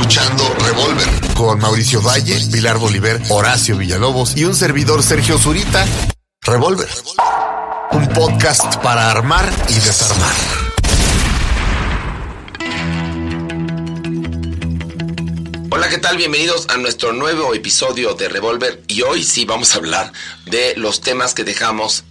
[0.00, 5.84] escuchando Revolver con Mauricio Valle, Pilar Bolívar, Horacio Villalobos y un servidor Sergio Zurita.
[6.42, 6.88] Revolver.
[7.90, 10.32] Un podcast para armar y desarmar.
[15.72, 16.16] Hola, ¿qué tal?
[16.16, 20.12] Bienvenidos a nuestro nuevo episodio de Revolver y hoy sí vamos a hablar
[20.46, 22.04] de los temas que dejamos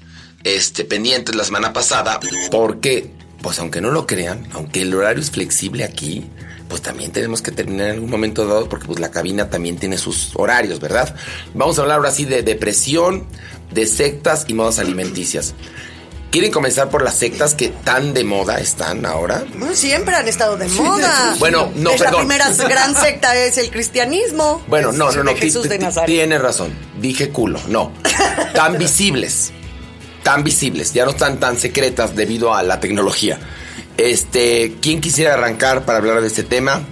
[0.43, 2.19] este, pendientes la semana pasada
[2.51, 6.29] porque, pues aunque no lo crean, aunque el horario es flexible aquí,
[6.68, 9.97] pues también tenemos que terminar en algún momento dado porque pues la cabina también tiene
[9.97, 11.15] sus horarios, ¿verdad?
[11.54, 13.25] Vamos a hablar ahora sí de depresión,
[13.71, 15.54] de sectas y modas alimenticias.
[16.32, 19.45] ¿Quieren comenzar por las sectas que tan de moda están ahora?
[19.56, 21.36] No, siempre han estado de moda.
[21.39, 22.28] Bueno, no, es perdón.
[22.28, 24.61] La primera gran secta es el cristianismo.
[24.68, 25.36] Bueno, no, no, no.
[25.36, 26.07] Jesús de Nazaret.
[26.07, 26.73] Tienes razón.
[27.00, 27.61] Dije culo.
[27.70, 27.93] No.
[28.54, 29.54] Tan visibles.
[30.21, 30.93] Tan visibles.
[30.93, 33.39] Ya no están tan secretas debido a la tecnología.
[33.97, 36.86] Este, ¿quién quisiera arrancar para hablar de este tema?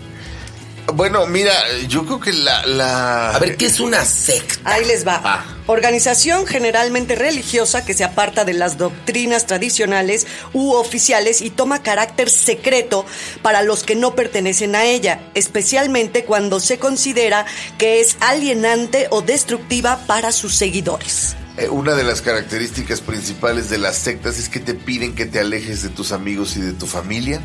[0.94, 1.54] Bueno, mira,
[1.88, 2.66] yo creo que la...
[2.66, 3.32] la...
[3.32, 4.72] A ver, ¿qué es una secta?
[4.72, 5.20] Ahí les va.
[5.24, 5.46] Ah.
[5.68, 12.30] Organización generalmente religiosa que se aparta de las doctrinas tradicionales u oficiales y toma carácter
[12.30, 13.06] secreto
[13.42, 17.46] para los que no pertenecen a ella, especialmente cuando se considera
[17.80, 21.36] que es alienante o destructiva para sus seguidores.
[21.58, 25.40] Eh, Una de las características principales de las sectas es que te piden que te
[25.40, 27.42] alejes de tus amigos y de tu familia.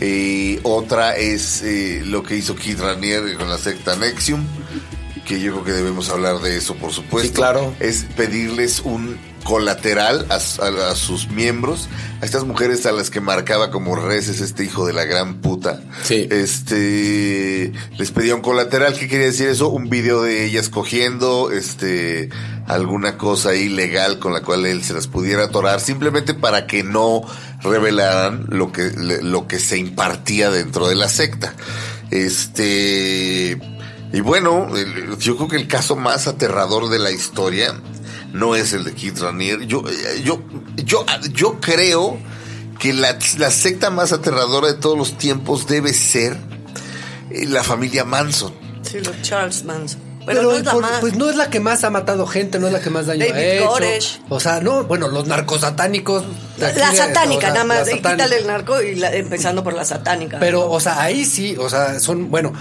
[0.00, 4.44] Eh, otra es eh, lo que hizo Keith Ranier con la secta Nexium,
[5.24, 7.28] que yo creo que debemos hablar de eso, por supuesto.
[7.28, 7.74] Sí, claro.
[7.80, 11.88] Es pedirles un colateral a, a- a sus miembros,
[12.20, 15.80] a estas mujeres a las que marcaba como reces este hijo de la gran puta.
[16.02, 16.26] Sí.
[16.30, 19.68] Este les pedía un colateral, ¿qué quería decir eso?
[19.68, 22.30] Un video de ellas cogiendo, este,
[22.66, 27.22] alguna cosa ilegal con la cual él se las pudiera atorar, simplemente para que no
[27.62, 28.90] revelaran lo que,
[29.22, 31.54] lo que se impartía dentro de la secta.
[32.10, 33.58] Este,
[34.12, 34.68] y bueno,
[35.18, 37.74] yo creo que el caso más aterrador de la historia
[38.34, 39.60] no es el de Keith Ranier.
[39.66, 40.42] Yo, eh, yo,
[40.76, 42.18] yo, yo creo
[42.78, 46.36] que la, la secta más aterradora de todos los tiempos debe ser
[47.30, 48.52] eh, la familia Manson.
[48.82, 50.00] Sí, los Charles Manson.
[50.26, 51.00] Pero, Pero no es la por- más.
[51.00, 53.26] pues no es la que más ha matado gente, no es la que más daño
[53.26, 53.68] David ha hecho.
[53.68, 54.20] Koresh.
[54.30, 56.24] O sea, no, bueno, los narcosatánicos.
[56.56, 57.76] la de- satánica, nada más.
[57.76, 58.10] la eh, satánica.
[58.24, 60.38] Quítale el narco y la- empezando por la satánica.
[60.40, 62.54] Pero, o sea, ahí sí, o sea, son, bueno,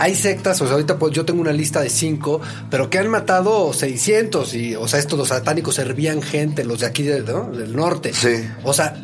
[0.00, 2.40] hay sectas, o sea, ahorita pues yo tengo una lista de cinco,
[2.70, 6.86] pero que han matado 600 y, o sea, estos los satánicos servían gente, los de
[6.86, 7.50] aquí de- ¿no?
[7.50, 8.12] del norte.
[8.14, 8.34] Sí.
[8.64, 8.94] O sea,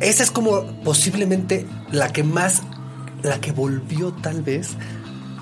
[0.00, 2.62] esa es como posiblemente la que más,
[3.22, 4.68] la que volvió tal vez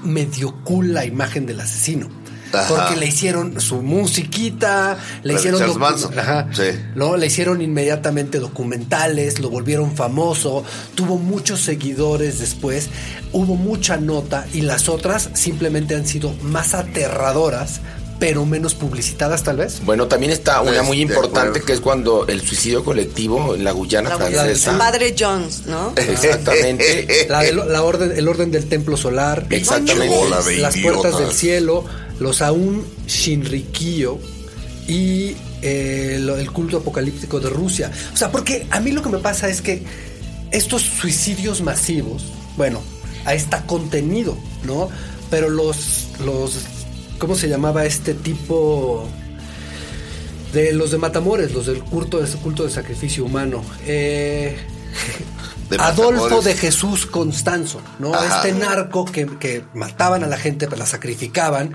[0.03, 2.09] medio cool la imagen del asesino.
[2.61, 2.75] Ajá.
[2.75, 6.19] Porque le hicieron su musiquita, le La de hicieron Manson.
[6.19, 6.49] Ajá.
[6.53, 6.63] Sí.
[6.95, 7.17] ¿no?
[7.17, 10.65] Le hicieron inmediatamente documentales, lo volvieron famoso,
[10.95, 12.89] tuvo muchos seguidores después,
[13.33, 17.81] hubo mucha nota y las otras simplemente han sido más aterradoras,
[18.21, 19.81] pero menos publicitadas tal vez.
[19.85, 24.11] Bueno, también está una muy importante que es cuando el suicidio colectivo en la Guyana
[24.11, 24.79] La- francesa.
[24.79, 25.93] Padre Jones, ¿no?
[25.97, 27.27] Exactamente.
[27.29, 30.61] La, la orden, el orden del templo solar, Exactamente.
[30.61, 31.85] Las puertas del cielo,
[32.19, 34.19] los aún Shinrikyo
[34.87, 37.91] y eh, el culto apocalíptico de Rusia.
[38.13, 39.83] O sea, porque a mí lo que me pasa es que
[40.51, 42.23] estos suicidios masivos,
[42.57, 42.83] bueno,
[43.25, 44.89] ahí está contenido, ¿no?
[45.31, 46.59] Pero los, los,
[47.19, 49.09] ¿cómo se llamaba este tipo?
[50.53, 53.65] De los de Matamores, los del culto de, culto de sacrificio humano.
[53.87, 54.57] Eh,
[55.69, 58.15] De Adolfo de Jesús Constanzo, ¿no?
[58.15, 58.37] Ajá.
[58.37, 61.75] Este narco que, que mataban a la gente, la sacrificaban,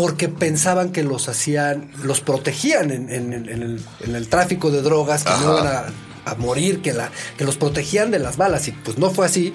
[0.00, 4.80] porque pensaban que los hacían, los protegían en, en- en el, en el tráfico de
[4.80, 5.44] drogas, que Ajá.
[5.44, 8.96] no iban a, a morir, que, la, que los protegían de las balas, y pues
[8.96, 9.52] no fue así.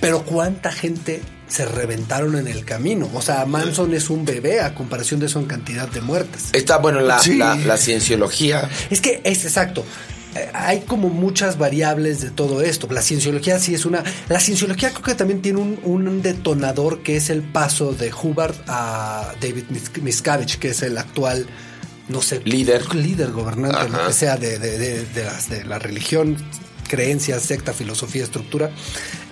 [0.00, 3.08] Pero cuánta gente se reventaron en el camino.
[3.14, 6.48] O sea, Manson es un bebé a comparación de eso en cantidad de muertes.
[6.52, 7.36] Está, bueno, la, Sí.
[7.36, 8.68] la, la cienciología.
[8.90, 9.84] Es que es exacto.
[10.54, 12.88] Hay como muchas variables de todo esto.
[12.90, 14.02] La cienciología sí es una.
[14.28, 18.54] La cienciología creo que también tiene un, un detonador que es el paso de Hubbard
[18.66, 21.46] a David Mis- Miscavige, que es el actual,
[22.08, 22.94] no sé, Líder.
[22.94, 23.88] líder gobernante, Ajá.
[24.02, 26.36] lo que sea, de, de- de- de las- de la religión,
[26.88, 28.70] creencias, secta, filosofía, estructura.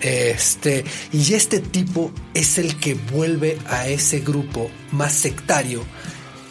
[0.00, 5.85] Este, y este tipo es el que vuelve a ese grupo más sectario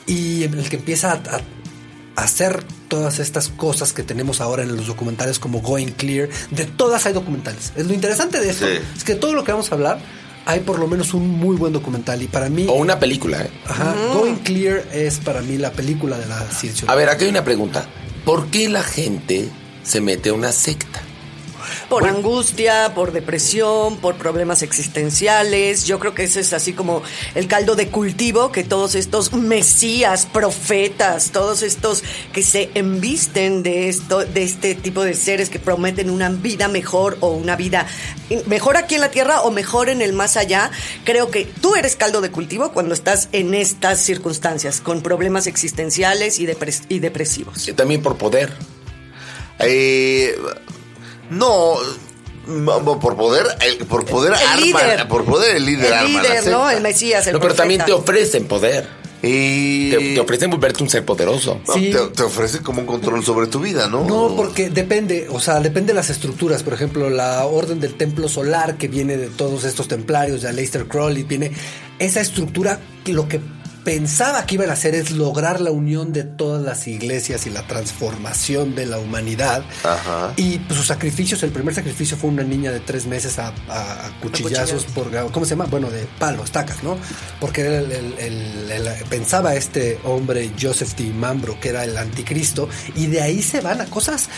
[0.07, 1.41] y el que empieza a, a-
[2.15, 6.29] a hacer todas estas cosas que tenemos ahora en los documentales como Going Clear.
[6.51, 7.73] De todas hay documentales.
[7.75, 8.73] Es lo interesante de esto Sí.
[8.95, 9.97] es que todo lo que vamos a hablar
[10.45, 13.49] hay por lo menos un muy buen documental y para mí O una película, ¿eh?
[13.67, 16.87] ajá, Going Clear es para mí la película de la ciencia.
[16.87, 17.87] A ver, aquí hay una pregunta.
[18.25, 19.49] ¿Por qué la gente
[19.83, 21.01] se mete a una secta?
[21.89, 25.85] Por angustia, por depresión, por problemas existenciales.
[25.85, 27.03] Yo creo que ese es así como
[27.35, 33.89] el caldo de cultivo que todos estos mesías, profetas, todos estos que se embisten de
[33.89, 37.85] esto, de este tipo de seres que prometen una vida mejor o una vida
[38.47, 40.71] mejor aquí en la tierra o mejor en el más allá.
[41.03, 46.39] Creo que tú eres caldo de cultivo cuando estás en estas circunstancias, con problemas existenciales
[46.39, 47.67] y, depres y depresivos.
[47.67, 48.53] Y también por poder.
[49.59, 50.35] Eh,
[51.33, 51.75] no,
[52.99, 53.45] por poder,
[53.87, 55.07] por poder el, el arma, líder.
[55.07, 56.69] por poder el líder El arma líder, ¿no?
[56.69, 58.87] El Mesías, el No, pero también te ofrecen poder.
[59.25, 61.61] Y Te, te ofrecen volverte un ser poderoso.
[61.65, 64.03] no, te, te ofrece como un control sobre tu vida, ¿no?
[64.03, 66.61] No, porque depende, o sea, depende de las estructuras.
[66.61, 70.87] Por ejemplo, la orden del templo solar que viene de todos estos templarios, de Aleister
[70.89, 71.53] Crowley, viene
[71.99, 73.39] esa estructura, lo que
[73.83, 77.65] pensaba que iban a hacer es lograr la unión de todas las iglesias y la
[77.67, 79.63] transformación de la humanidad.
[79.83, 80.33] Ajá.
[80.37, 84.07] Y pues, sus sacrificios, el primer sacrificio fue una niña de tres meses a, a-
[84.07, 85.65] a cuchillazos por, ¿cómo se llama?
[85.65, 86.97] Bueno, de palos, tacas, ¿no?
[87.39, 91.11] Porque era el- el- el- el- pensaba este hombre, Joseph D.
[91.13, 94.29] Mambro, que era el anticristo, y de ahí se van a cosas,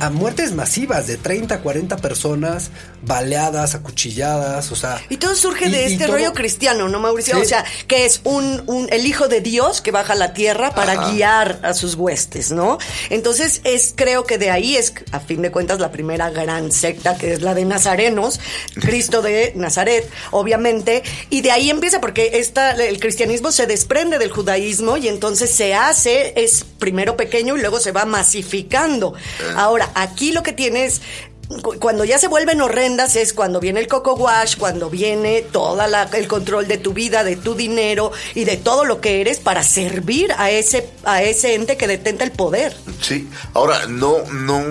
[0.00, 2.70] a muertes masivas de 30, 40 personas,
[3.06, 5.00] baleadas, acuchilladas, o sea...
[5.08, 7.34] Y todo surge de y- este todo- rollo cristiano, ¿no, Mauricio?
[7.36, 7.42] Sí.
[7.42, 10.74] O sea, que es un, un- el hijo de Dios que baja a la tierra
[10.74, 11.10] para Ajá.
[11.12, 12.78] guiar a sus huestes, ¿no?
[13.10, 17.16] Entonces, es, creo que de ahí es, a fin de cuentas, la primera gran secta,
[17.16, 18.40] que es la de Nazarenos,
[18.80, 24.30] Cristo de Nazaret, obviamente, y de ahí empieza, porque esta, el cristianismo se desprende del
[24.30, 29.14] judaísmo y entonces se hace, es primero pequeño y luego se va masificando.
[29.56, 31.00] Ahora, aquí lo que tienes
[31.78, 35.78] cuando ya se vuelven horrendas es cuando viene el coco wash, cuando viene todo
[36.12, 39.62] el control de tu vida, de tu dinero y de todo lo que eres para
[39.62, 42.76] servir a ese, a ese ente que detenta el poder.
[43.00, 44.62] Sí, ahora no, no.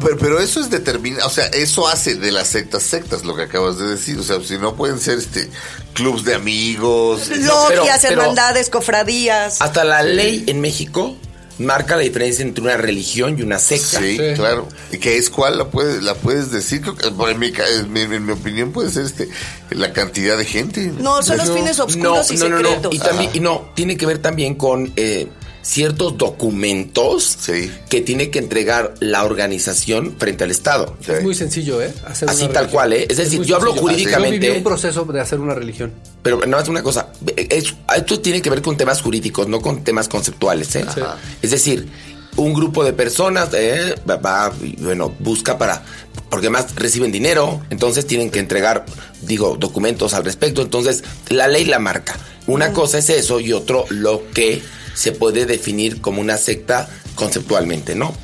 [0.00, 3.42] Pero, pero eso es determinado, o sea, eso hace de las sectas sectas, lo que
[3.42, 4.18] acabas de decir.
[4.18, 5.50] O sea, si no pueden ser este
[5.92, 7.28] clubs de amigos.
[7.28, 9.60] Logias, hermandades, cofradías.
[9.60, 11.16] Hasta la ley en México
[11.58, 13.98] marca la diferencia entre una religión y una secta.
[14.00, 14.34] Sí, Sí.
[14.34, 14.68] claro.
[14.92, 15.56] ¿Y qué es cuál?
[15.58, 16.80] ¿La puedes, la puedes decir?
[16.82, 19.28] Creo que, bueno, En mi, en mi- en mi opinión puede ser este
[19.70, 20.92] la cantidad de gente.
[20.98, 22.82] No, son los No, fines No, oscuros y no, no, secretos.
[22.84, 22.90] no.
[22.92, 25.28] Y también, y no, tiene que ver también con eh,
[25.66, 27.70] ciertos documentos Sí.
[27.88, 30.96] que tiene que entregar la organización frente al Estado.
[31.04, 31.12] Sí.
[31.12, 31.92] Es muy sencillo, ¿eh?
[32.06, 32.70] Hacer Así una tal religión.
[32.70, 33.06] cual, ¿eh?
[33.10, 33.88] Es decir, yo hablo sencillo.
[33.90, 35.92] jurídicamente- Yo un proceso de hacer una religión.
[36.22, 39.82] Pero nada más una cosa, es- esto tiene que ver con temas jurídicos, no con
[39.82, 40.74] temas conceptuales.
[40.76, 40.84] ¿eh?
[40.94, 41.00] Sí.
[41.42, 41.88] Es decir,
[42.36, 45.82] un grupo de personas eh, va, bueno, busca para,
[46.30, 48.84] porque además reciben dinero, entonces tienen que entregar,
[49.22, 52.16] digo, documentos al respecto, entonces la ley la marca.
[52.46, 54.62] Una cosa es eso y otro lo que
[54.96, 58.14] se puede definir como una secta conceptualmente, ¿no?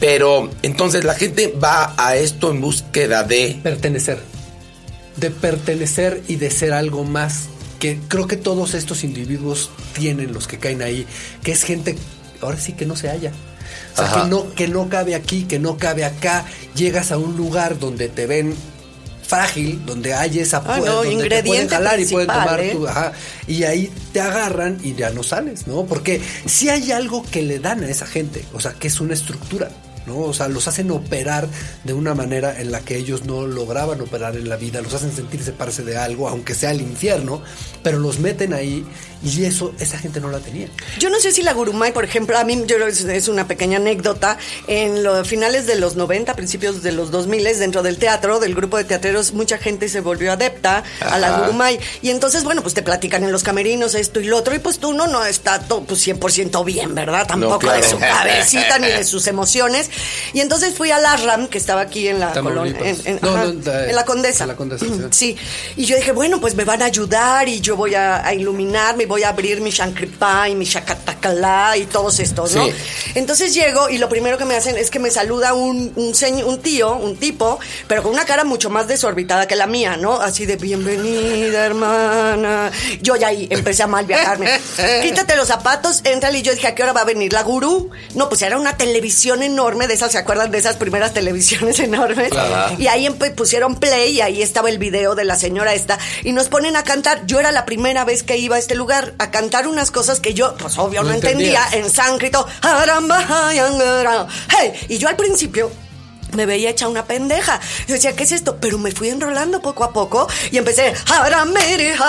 [0.00, 3.60] Pero entonces la gente va a esto en búsqueda de...
[3.62, 4.18] Pertenecer.
[5.16, 7.44] De pertenecer y de ser algo más
[7.78, 11.06] que creo que todos estos individuos tienen los que caen ahí,
[11.42, 11.96] que es gente,
[12.40, 13.30] ahora sí que no se halla.
[13.92, 14.22] O sea, Ajá.
[14.22, 16.46] que no, que no cabe aquí, que no cabe acá.
[16.74, 18.54] Llegas a un lugar donde te ven
[19.26, 22.70] frágil, donde hay esa Ah, no, donde te pueden jalar y pueden tomar ¿eh?
[22.72, 23.12] tu, ajá,
[23.46, 25.84] y ahí te agarran y ya no sales, ¿no?
[25.86, 29.14] Porque si hay algo que le dan a esa gente, o sea, que es una
[29.14, 29.70] estructura,
[30.06, 30.18] ¿no?
[30.20, 31.48] O sea, los hacen operar
[31.84, 35.14] de una manera en la que ellos no lograban operar en la vida, los hacen
[35.14, 37.42] sentir separarse de algo, aunque sea el infierno,
[37.82, 38.86] pero los meten ahí
[39.22, 40.68] y eso esa gente no la tenía.
[40.98, 43.48] Yo no sé si la Gurumay, por ejemplo, a mí yo creo que es- una
[43.48, 44.36] pequeña anécdota.
[44.66, 48.76] En los finales de los 90, principios de los 2000, dentro del teatro, del grupo
[48.76, 51.38] de teatreros, mucha gente se volvió adepta a la.
[51.40, 51.78] Gurumay.
[52.02, 54.54] Y entonces, bueno, pues te platican en los camerinos esto y lo otro.
[54.54, 57.26] Y pues tú no, no está todo pues, 100% bien, ¿verdad?
[57.26, 57.80] Tampoco claro.
[57.82, 59.90] de su cabecita ni de sus emociones.
[60.32, 62.76] Y entonces fui a la RAM, que estaba aquí en la colonia.
[62.82, 64.44] En, en- No, ajá, no, de- en la Condesa.
[64.44, 65.02] en la Condesa, sí.
[65.10, 65.36] Sí,
[65.76, 69.06] y yo dije, bueno, pues me van a ayudar y yo voy a, a iluminarme,
[69.06, 72.64] voy a abrir mi Shankripá y mi Shakatacalá y todos estos, ¿no?
[72.64, 72.72] Sí.
[73.14, 76.12] Entonces llego y lo primero que me hacen es que me saluda un, un,
[76.44, 80.20] un tío, un tipo, pero con una cara mucho más desorbitada que la mía, ¿no?
[80.20, 82.70] Así de bienvenida, hermana.
[83.00, 84.48] Yo ya ahí empecé a mal viajarme.
[85.02, 87.90] Quítate los zapatos, entra y yo dije, ¿a qué hora va a venir la gurú?
[88.14, 92.30] No, pues era una televisión enorme, de esas, ¿se acuerdan de esas primeras televisiones enormes?
[92.78, 96.48] Y ahí pusieron play y ahí estaba el video de la señora esta y nos
[96.48, 97.26] ponen a cantar.
[97.26, 100.34] Yo era la primera vez que iba a este lugar a cantar unas cosas que
[100.34, 102.46] yo, pues obvio, no, No entendía en sánscrito.
[104.58, 105.70] Hey, y yo al principio
[106.34, 107.60] me veía hecha una pendeja.
[107.86, 108.58] Yo decía, ¿qué es esto?
[108.60, 110.92] Pero me fui enrolando poco a poco y empecé,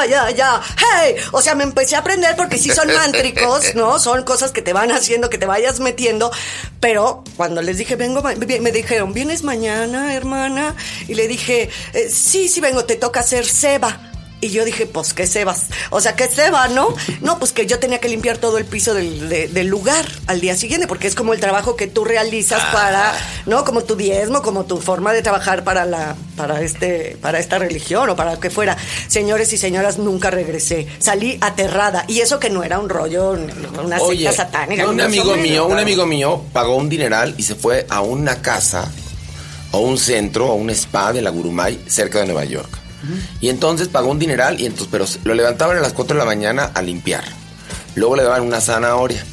[0.09, 1.15] ya, ya, hey.
[1.31, 3.99] O sea, me empecé a aprender porque sí son mántricos, ¿no?
[3.99, 6.31] Son cosas que te van haciendo, que te vayas metiendo.
[6.79, 10.75] Pero cuando les dije, vengo, me dijeron, ¿vienes mañana, hermana?
[11.07, 14.11] Y le dije, "Eh, sí, sí vengo, te toca hacer ceba.
[14.45, 15.63] Y yo dije, pues, ¿qué sebas?
[15.89, 16.93] O sea, ¿qué seba, no?
[17.21, 20.39] No, pues que yo tenía que limpiar todo el piso del, de- del lugar al
[20.39, 23.13] día siguiente, porque es como el trabajo que tú realizas para,
[23.47, 23.65] ¿no?
[23.65, 28.07] Como tu diezmo, como tu forma de trabajar para la, para este, para esta religión
[28.09, 28.77] o para lo que fuera.
[29.07, 30.85] Señores y señoras, nunca regresé.
[30.99, 32.05] Salí aterrada.
[32.07, 33.31] Y eso que no era un rollo,
[33.83, 34.87] una Oye, secta satánica.
[34.87, 38.91] un amigo mío, un amigo mío pagó un dineral y se fue a una casa
[39.71, 42.69] o un centro o un spa de la Gurumay cerca de Nueva York.
[43.41, 46.25] Y entonces pagó un dineral y entonces, pero lo levantaban a las 4 de la
[46.25, 47.23] mañana a limpiar.
[47.95, 49.23] Luego le daban una zanahoria.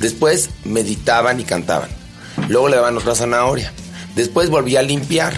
[0.00, 1.88] Después meditaban y cantaban.
[2.48, 3.72] Luego le daban otra zanahoria.
[4.14, 5.34] Después volvía a limpiar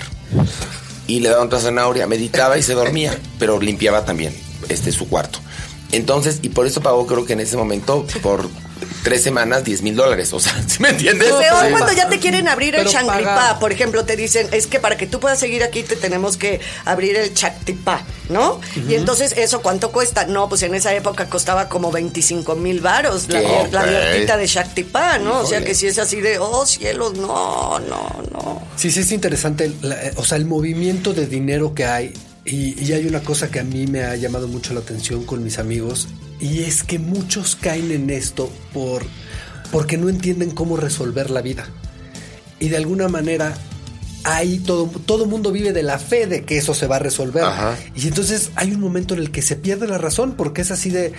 [1.06, 2.06] y le daban otra zanahoria.
[2.06, 4.34] Meditaba y se dormía, pero limpiaba también
[4.68, 5.38] este su cuarto.
[5.92, 8.48] Entonces, y por eso pagó creo que en ese momento por
[9.02, 10.32] tres semanas 10 mil dólares.
[10.32, 11.28] O sea, ¿sí me entiendes?
[11.32, 11.70] Peor Sí.
[11.70, 15.06] cuando ya te quieren abrir el Shangri-Pa, por ejemplo, te dicen, es que para que
[15.06, 18.60] tú puedas seguir aquí te tenemos que abrir el Shaktipa, ¿no?
[18.88, 20.26] Y entonces, ¿eso cuánto cuesta?
[20.26, 24.46] No, pues en esa época costaba como 25 mil varos la, vier- la abiertita de
[24.46, 25.40] Shaktipa, ¿no?
[25.40, 28.62] O sea que si es así de, oh cielos, no, no, no.
[28.76, 29.72] Sí, sí, es interesante.
[29.82, 32.14] la- eh, o sea, el movimiento de dinero que hay.
[32.44, 35.42] Y, y hay una cosa que a mí me ha llamado mucho la atención con
[35.42, 36.08] mis amigos.
[36.40, 39.02] Y es que muchos caen en esto por,
[39.70, 41.66] porque no entienden cómo resolver la vida.
[42.60, 43.56] Y de alguna manera.
[44.26, 47.44] Ahí todo, todo mundo vive de la fe de que eso se va a resolver.
[47.44, 47.76] Ajá.
[47.94, 50.88] Y entonces hay un momento en el que se pierde la razón porque es así
[50.88, 51.12] de,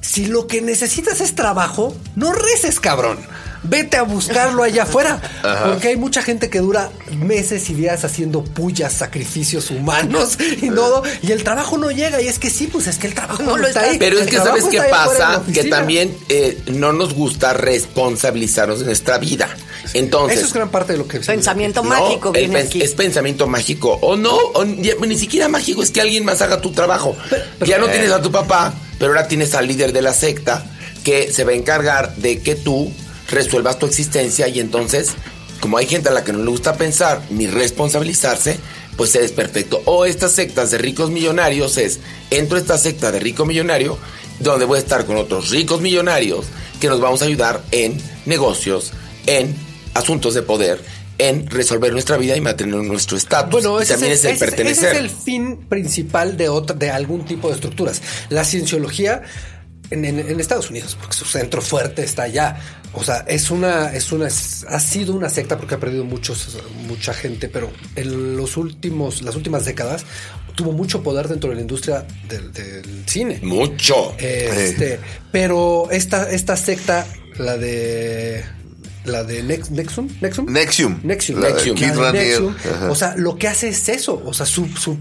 [0.00, 3.18] si lo que necesitas es trabajo, no reces, cabrón.
[3.62, 5.20] Vete a buscarlo allá afuera.
[5.66, 11.02] Porque hay mucha gente que dura meses y días haciendo pullas, sacrificios humanos y todo.
[11.22, 12.20] Y el trabajo no llega.
[12.22, 13.92] Y es que sí, pues es que el trabajo no, No lo está está.
[13.92, 13.98] ahí.
[13.98, 18.86] Pero es El que sabes qué pasa, que también eh, no nos gusta responsabilizarnos de
[18.86, 19.48] nuestra vida.
[19.94, 21.20] Entonces, Eso es gran parte de lo que...
[21.20, 22.82] Pensamiento No, mágico viene pens- aquí.
[22.82, 23.98] Es pensamiento mágico.
[24.02, 27.16] O no, o ni, ni siquiera mágico, es que alguien más haga tu trabajo.
[27.64, 30.64] ya no tienes a tu papá, pero ahora tienes al líder de la secta
[31.04, 32.92] que se va a encargar de que tú
[33.28, 35.14] resuelvas tu existencia y entonces,
[35.60, 38.58] como hay gente a la que no le gusta pensar ni responsabilizarse,
[38.96, 39.80] pues eres perfecto.
[39.84, 43.96] O estas sectas de ricos millonarios es, entro a esta secta de rico millonario,
[44.40, 46.46] donde voy a estar con otros ricos millonarios
[46.80, 48.92] que nos vamos a ayudar en negocios,
[49.26, 49.54] en
[49.94, 50.80] asuntos de poder,
[51.18, 53.50] en resolver nuestra vida y mantener nuestro estatus.
[53.50, 54.88] Bueno, ese también es, el ese pertenecer.
[54.90, 58.00] ese es el fin principal de, otra, de algún tipo de estructuras.
[58.30, 59.22] La cienciología
[59.90, 62.56] en, en- en Estados Unidos, porque su centro fuerte está allá.
[62.94, 66.58] O sea, es una, es una, es- ha sido una secta porque ha perdido muchos,
[66.86, 70.04] mucha gente, pero en los últimos, las últimas décadas
[70.54, 73.38] tuvo mucho poder dentro de la industria del, del cine.
[73.42, 74.14] Mucho.
[74.18, 74.98] Este,
[75.30, 77.06] pero esta, esta secta,
[77.38, 78.44] la de
[79.04, 81.00] la de Nex- Nexum, Nexum, Nexium.
[81.04, 81.76] Nexium, Nexium.
[82.12, 82.54] Nexium.
[82.90, 84.20] O sea, lo que hace es eso.
[84.26, 84.98] O sea, su, su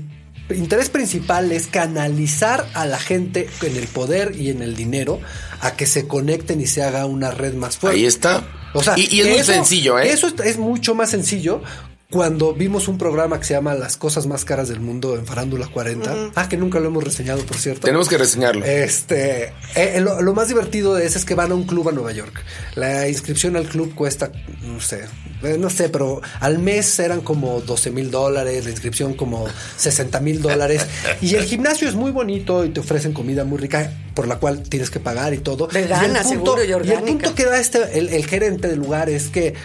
[0.50, 5.20] interés principal es canalizar a la gente en el poder y en el dinero
[5.60, 8.00] a que se conecten y se haga una red más fuerte.
[8.00, 8.48] Ahí está.
[8.74, 10.12] O sea, y, y es muy sencillo, ¿eh?
[10.12, 11.62] Eso es, es mucho más sencillo.
[12.10, 15.68] Cuando vimos un programa que se llama Las cosas más caras del mundo en Farándula
[15.68, 16.32] 40.
[16.36, 17.82] Ah, que nunca lo hemos reseñado, por cierto.
[17.82, 18.64] Tenemos que reseñarlo.
[18.64, 21.92] Este, eh, lo, lo más divertido de ese es que van a un club a
[21.92, 22.42] Nueva York.
[22.76, 24.32] La inscripción al club cuesta,
[24.64, 25.04] no sé,
[25.44, 29.46] eh, no sé, pero al mes eran como 12 mil dólares, la inscripción como
[29.76, 30.86] 60 mil dólares.
[31.22, 34.62] Y el gimnasio es muy bonito y te ofrecen comida muy rica, por la cual
[34.64, 35.68] tienes que pagar y todo.
[35.68, 38.80] Vegana, y el seguro, y y el punto que da este, el, el gerente del
[38.80, 39.56] lugar es que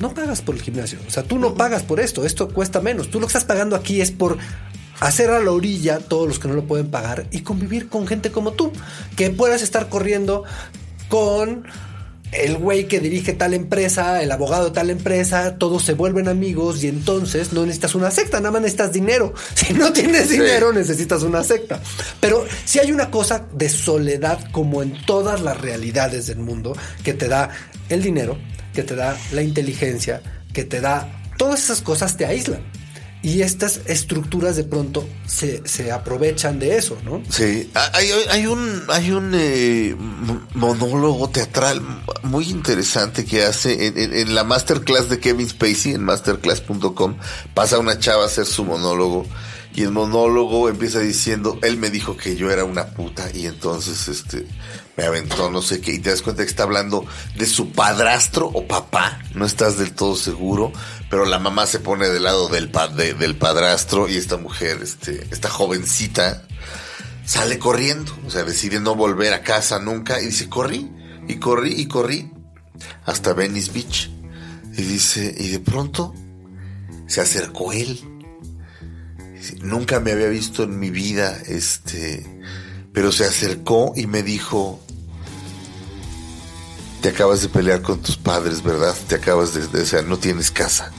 [0.00, 0.98] no pagas por el gimnasio.
[1.06, 2.24] O sea, tú no pagas por esto.
[2.24, 3.10] Esto cuesta menos.
[3.10, 4.38] Tú lo que estás pagando aquí es por
[5.00, 8.30] hacer a la orilla todos los que no lo pueden pagar y convivir con gente
[8.30, 8.72] como tú.
[9.16, 10.44] Que puedas estar corriendo
[11.08, 11.64] con
[12.32, 16.84] el güey que dirige tal empresa, el abogado de tal empresa, todos se vuelven amigos
[16.84, 19.32] y entonces no necesitas una secta, nada más necesitas dinero.
[19.54, 21.80] Si no tienes dinero, necesitas una secta.
[22.20, 27.12] Pero si hay una cosa de soledad como en todas las realidades del mundo que
[27.12, 27.50] te da
[27.88, 28.38] el dinero,
[28.78, 32.60] que te da la inteligencia, que te da todas esas cosas te aíslan.
[33.20, 37.20] Y estas estructuras de pronto se, se aprovechan de eso, ¿no?
[37.28, 39.96] Sí, hay, hay- hay un, hay un eh,
[40.54, 41.82] monólogo teatral
[42.22, 47.16] muy interesante que hace en, en- en la masterclass de Kevin Spacey, en masterclass.com,
[47.54, 49.26] pasa una chava a hacer su monólogo
[49.74, 54.06] y el monólogo empieza diciendo, él me dijo que yo era una puta y entonces
[54.06, 54.46] este
[54.98, 58.48] me aventó no sé qué, y te das cuenta que está hablando de su padrastro
[58.48, 60.72] o papá, no estás del todo seguro,
[61.08, 64.80] pero la mamá se pone del lado del, pa- de- del padrastro y esta mujer,
[64.82, 66.42] este, esta jovencita,
[67.24, 70.90] sale corriendo, o sea, decide no volver a casa nunca, y dice, corrí,
[71.28, 72.32] y corrí, y corrí,
[73.06, 74.10] hasta Venice Beach,
[74.76, 76.12] y dice, y de pronto
[77.06, 78.00] se acercó él,
[79.62, 82.26] nunca me había visto en mi vida, este,
[82.92, 84.80] pero se acercó y me dijo,
[87.00, 88.94] te acabas de pelear con tus padres, ¿verdad?
[89.08, 90.90] Te acabas de, de- o sea, no tienes casa.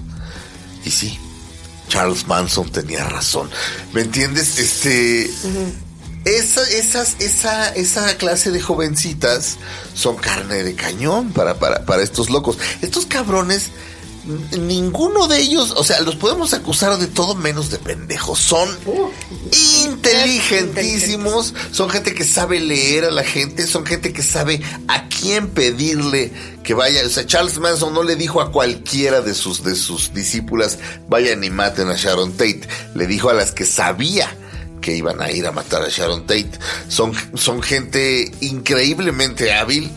[0.85, 1.19] Y sí,
[1.89, 3.49] Charles Manson tenía razón.
[3.93, 4.57] ¿Me entiendes?
[4.59, 5.29] Este,
[6.25, 9.57] esa, esas, esa, esa clase de jovencitas
[9.93, 12.57] son carne de cañón para, para, para estos locos.
[12.81, 13.69] Estos cabrones,
[14.25, 18.39] ninguno de ellos, o sea, los podemos acusar de todo menos de pendejos.
[18.39, 18.69] Son
[19.83, 25.49] inteligentísimos, son gente que sabe leer a la gente, son gente que sabe a quién
[25.49, 26.31] pedirle
[26.63, 27.05] que vaya.
[27.05, 31.43] O sea, Charles Manson no le dijo a cualquiera de sus, de sus discípulas, vayan
[31.43, 32.61] y maten a Sharon Tate.
[32.95, 34.35] Le dijo a las que sabía
[34.81, 36.51] que iban a ir a matar a Sharon Tate.
[36.87, 39.91] Son, son gente increíblemente hábil.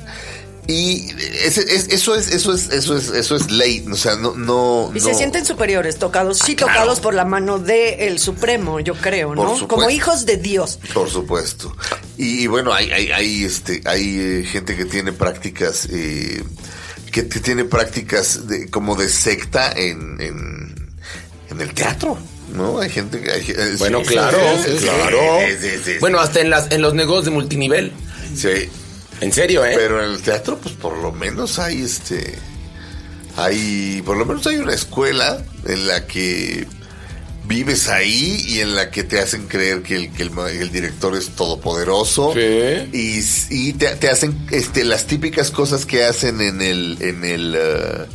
[0.69, 1.11] Y
[1.45, 3.85] ese- es- eso es, eso es, eso es, eso es ley.
[3.91, 4.93] O sea, no, no.
[4.95, 6.73] Y no- se sienten superiores, tocados, sí, Ah, claro.
[6.75, 9.67] tocados por la mano del Supremo, yo creo, ¿no?
[9.67, 10.79] Como hijos de Dios.
[10.95, 11.77] Por supuesto.
[12.17, 16.45] Y, y bueno, hay, hay, hay, este, hay eh, gente que tiene prácticas, eh,
[17.11, 20.93] que, que tiene prácticas de, como de secta en, en,
[21.51, 22.17] en el teatro.
[22.55, 22.79] ¿No?
[22.81, 23.31] Hay gente que...
[23.33, 25.19] hay- eh, Bueno, sí, claro, sí, claro.
[25.49, 25.93] sí, sí, sí, sí.
[26.01, 27.93] Bueno, hasta en las en los negocios de multinivel.
[28.37, 28.69] Sí.
[29.23, 29.73] En serio, ¿eh?
[29.77, 32.39] Pero en el teatro, pues por lo menos hay este.
[33.37, 34.03] Hay.
[34.05, 36.67] Por lo menos hay una escuela en la que
[37.45, 40.71] vives ahí y en la que te hacen creer que el, que el, ma- el
[40.71, 42.33] director es todopoderoso.
[42.35, 42.89] Sí.
[42.93, 46.99] Y, y te, te hacen este, las típicas cosas que hacen en el.
[47.01, 48.07] En el eh,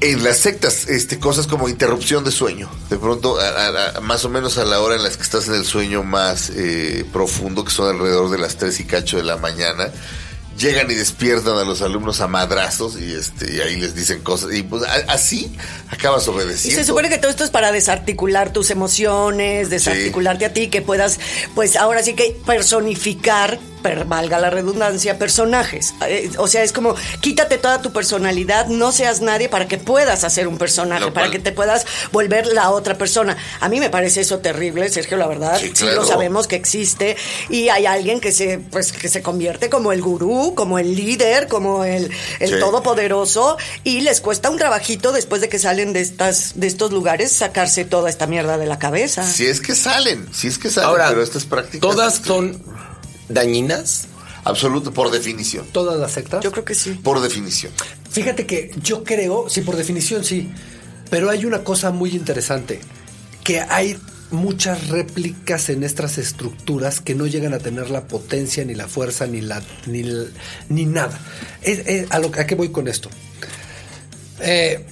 [0.00, 2.68] en las sectas, este, cosas como interrupción de sueño.
[2.90, 5.48] De pronto, a- a- a- más o menos a la hora en las que estás
[5.48, 9.22] en el sueño más eh, profundo, que son alrededor de las 3 y cacho de
[9.24, 9.90] la mañana,
[10.58, 14.54] llegan y despiertan a los alumnos a madrazos y este y ahí les dicen cosas.
[14.54, 15.54] Y pues a- así
[15.90, 16.80] acabas Y obedeciendo.
[16.80, 21.20] se supone que todo esto es para desarticular tus emociones, desarticularte a ti, que puedas,
[21.54, 25.94] pues ahora sí que personificar, per- valga la redundancia, personajes.
[26.06, 30.24] Eh, O sea, es como quítate toda tu personalidad, no seas nadie para que puedas
[30.24, 33.36] hacer un personaje, para que te puedas volver la otra persona.
[33.60, 35.60] A mí me parece eso terrible, Sergio, la verdad.
[35.74, 37.16] Sí, lo sabemos que existe
[37.48, 41.48] y hay alguien que se, pues, que se convierte como el gurú, como el líder,
[41.48, 42.10] como el,
[42.40, 42.60] el Sí.
[42.60, 47.32] todopoderoso y les cuesta un trabajito después de que salen de estas, de estos lugares
[47.32, 49.22] sacarse toda esta mierda de la cabeza.
[49.28, 51.80] Si es que salen, si es que salen, Ahora, pero estas prácticas.
[51.80, 52.62] todas son
[53.28, 54.06] dañinas.
[54.44, 55.66] Absoluto, por definición.
[55.72, 56.42] Todas las sectas.
[56.44, 56.90] Yo creo que sí.
[57.02, 57.72] Por definición.
[58.10, 60.50] Fíjate que yo creo, sí, por definición sí,
[61.10, 62.78] pero hay una cosa muy interesante,
[63.42, 63.98] que hay
[64.30, 69.26] muchas réplicas en estas estructuras que no llegan a tener la potencia, ni la fuerza,
[69.26, 70.04] ni, la, ni,
[70.68, 71.18] ni nada.
[71.62, 73.08] Es- es- a, lo, ¿A qué voy con esto?
[74.40, 74.84] Eh,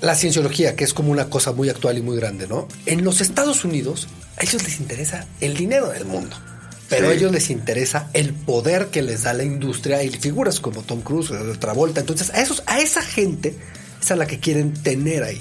[0.00, 2.68] la cienciología, que es como una cosa muy actual y muy grande, ¿no?
[2.86, 6.36] En los Estados Unidos, a ellos les interesa el dinero del mundo.
[6.92, 7.12] Pero Sí.
[7.12, 11.00] a ellos les interesa el poder que les da la industria y figuras como Tom
[11.00, 12.00] Cruise, o Travolta.
[12.00, 13.56] Entonces, a, esos, a esa gente
[14.00, 15.40] es a la que quieren tener ahí.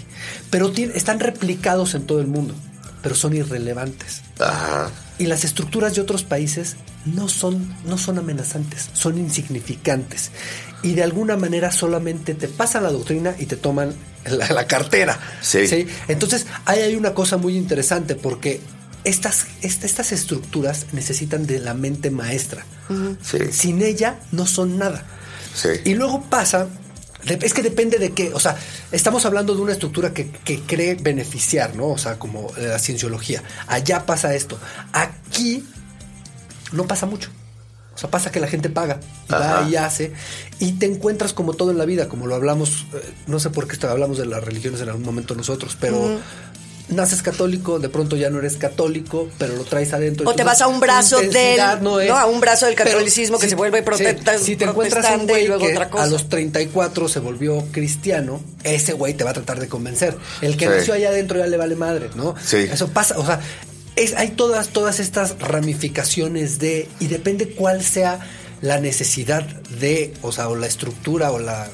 [0.49, 2.55] Pero están replicados en todo el mundo,
[3.03, 4.21] pero son irrelevantes.
[4.39, 4.89] Ajá.
[5.19, 10.31] Y las estructuras de otros países no son, no son amenazantes, son insignificantes.
[10.83, 13.93] Y de alguna manera solamente te pasan la doctrina y te toman
[14.25, 15.19] la, la cartera.
[15.41, 15.87] Sí.
[16.07, 18.61] Entonces, ahí hay una cosa muy interesante porque
[19.03, 22.65] estas, est- estas estructuras necesitan de la mente maestra.
[23.23, 23.37] Sí.
[23.51, 25.03] Sin ella no son nada.
[25.55, 25.69] Sí.
[25.85, 26.67] Y luego pasa,
[27.25, 28.57] es que depende de qué, o sea,
[28.91, 31.87] estamos hablando de una estructura que, que cree beneficiar, ¿no?
[31.87, 33.43] O sea, como la cienciología.
[33.67, 34.57] Allá pasa esto.
[34.93, 35.63] Aquí
[36.71, 37.29] no pasa mucho.
[37.93, 40.13] O sea, pasa que la gente paga y va y hace
[40.59, 43.67] y te encuentras como todo en la vida, como lo hablamos, eh, no sé por
[43.67, 46.19] qué hablamos de las religiones en algún momento nosotros, pero
[46.91, 50.29] naces católico, de pronto ya no eres católico, pero lo traes adentro.
[50.29, 53.39] O te vas a un brazo del- no es- no, a un brazo del catolicismo
[53.39, 56.03] que se vuelve protesta- Si te encuentras un protestante y güey luego que otra cosa.
[56.03, 60.15] a los 34 se volvió cristiano, ese güey te va a tratar de convencer.
[60.41, 60.71] El que Sí.
[60.77, 62.35] nació allá adentro ya le vale madre, ¿no?
[62.43, 62.57] Sí.
[62.57, 63.39] Eso pasa, o sea,
[63.95, 68.19] es, hay todas, todas estas ramificaciones de, y depende cuál sea
[68.61, 69.43] la necesidad
[69.79, 71.67] de, o sea, o la estructura o la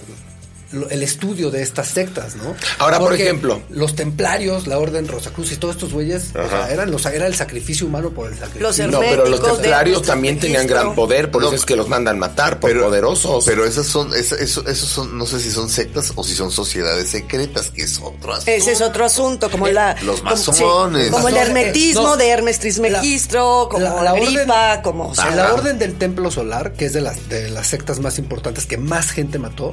[0.90, 2.56] el estudio de estas sectas, ¿no?
[2.80, 3.62] Ahora, por ejemplo.
[3.70, 7.36] los templarios, la Orden Rosacruz y todos estos güeyes, o sea, eran los, era el
[7.36, 8.68] sacrificio humano por el sacrificio.
[8.88, 11.76] Los No, pero los templarios nuestro también tenían gran poder, por No, eso es que
[11.76, 13.46] los mandan matar, por poderosos.
[13.46, 16.52] Pero esas son, esa- eso, esos son, no sé si son sectas o si son
[16.52, 18.52] sociedades secretas, que es otro asunto.
[18.52, 19.96] Ese es otro asunto, como la...
[20.04, 21.12] los como- sí, masones.
[21.12, 22.18] Como, el Masones, hermetismo no.
[22.18, 25.10] de Hermes Trismegistro, como la, gripa, como...
[25.10, 28.20] o sea, la orden del Templo Solar, que es de las, de las sectas más
[28.20, 29.72] importantes que más gente mató,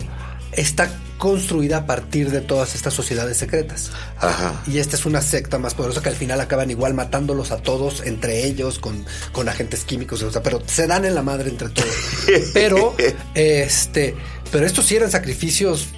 [0.56, 3.90] está construida a partir de todas estas sociedades secretas.
[4.18, 4.62] Ajá.
[4.66, 8.02] Y esta es una secta más poderosa que al final acaban igual matándolos a todos
[8.04, 11.68] entre ellos con, con agentes químicos, o sea, pero se dan en la madre entre
[11.70, 11.88] todos.
[12.52, 12.94] Pero
[13.34, 14.14] este,
[14.50, 15.88] pero estos sí eran sacrificios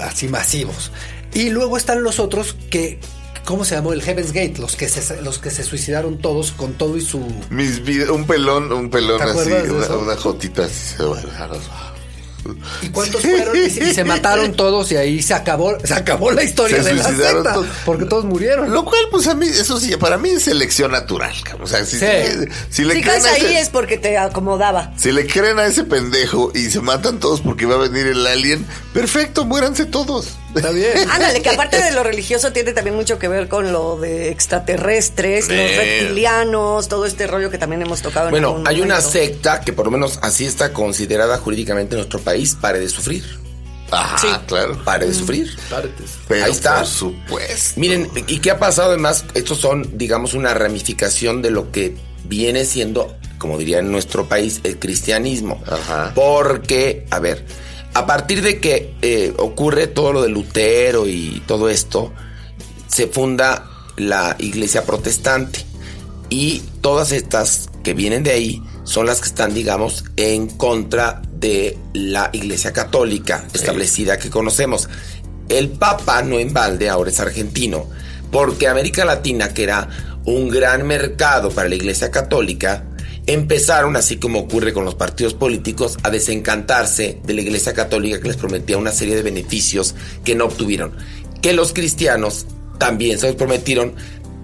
[0.00, 0.90] así masivos.
[1.32, 2.98] Y luego están los otros que
[3.44, 3.92] ¿cómo se llamó?
[3.92, 7.24] El Heaven's Gate, los que se los que se suicidaron todos con todo y su
[7.50, 10.96] Mis un pelón, un pelón ¿Te así, una, una jotita así.
[10.96, 11.89] se va a-
[12.82, 13.56] ¿Y cuántos fueron?
[13.56, 16.90] Y, se- y se mataron todos y ahí se acabó, se acabó la historia Se
[16.90, 17.54] de la suicidaron secta.
[17.54, 17.66] todos.
[17.84, 18.72] Porque todos murieron.
[18.72, 21.34] Lo cual, pues a mí, eso sí, para mí es selección natural.
[21.44, 21.64] cabrón.
[21.64, 22.06] O sea, si, Sí.
[22.70, 24.92] si le si creen a ahí ese- es porque te acomodaba.
[24.96, 28.26] Si le creen a ese pendejo y se matan todos porque va a venir el
[28.26, 30.28] alien, perfecto, muéranse todos.
[30.54, 30.92] Está bien.
[31.10, 35.48] Ándale, que aparte de lo religioso tiene también mucho que ver con lo de extraterrestres,
[35.48, 39.60] los reptilianos, todo este rollo que también hemos tocado en Bueno, algún hay una secta
[39.60, 43.24] que por lo menos así está considerada jurídicamente en nuestro país, pare de sufrir.
[43.92, 44.28] Ajá, Sí.
[44.46, 44.80] claro.
[44.84, 45.50] Pare de sufrir.
[46.28, 46.76] Pero Ahí está.
[46.78, 47.80] por supuesto.
[47.80, 49.24] Miren, ¿y qué ha pasado además?
[49.34, 54.60] Estos son, digamos, una ramificación de lo que viene siendo, como diría en nuestro país,
[54.62, 55.60] el cristianismo.
[55.66, 56.12] Ajá.
[56.14, 57.44] Porque, a ver,
[57.94, 62.12] a partir de que eh, ocurre todo lo de Lutero y todo esto,
[62.86, 65.64] se funda la iglesia protestante.
[66.28, 71.78] Y todas estas que vienen de ahí son las que están, digamos, en contra de
[71.92, 74.88] la iglesia católica establecida que conocemos.
[75.48, 77.88] El Papa, no en balde, ahora es argentino,
[78.30, 79.88] porque América Latina, que era
[80.24, 82.84] un gran mercado para la iglesia católica,
[83.32, 88.28] empezaron, así como ocurre con los partidos políticos, a desencantarse de la iglesia católica que
[88.28, 90.92] les prometía una serie de beneficios que no obtuvieron.
[91.40, 92.46] Que los cristianos
[92.78, 93.94] también se los prometieron,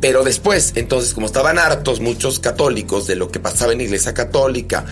[0.00, 4.14] pero después, entonces, como estaban hartos muchos católicos de lo que pasaba en la iglesia
[4.14, 4.84] católica,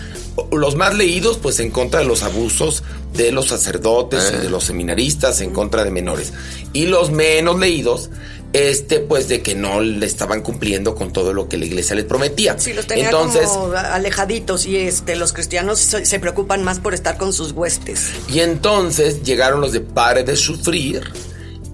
[0.51, 4.65] los más leídos, pues en contra de los abusos de los sacerdotes y de los
[4.65, 6.33] seminaristas, en contra de menores.
[6.73, 8.09] Y los menos leídos,
[8.55, 12.05] este, pues de que no le estaban cumpliendo con todo lo que la iglesia les
[12.05, 12.57] prometía.
[12.57, 16.93] Sí, los tenía entonces, como alejaditos y este los cristianos se, se preocupan más por
[16.93, 18.11] estar con sus huestes.
[18.29, 21.03] Y entonces llegaron los de pare de sufrir.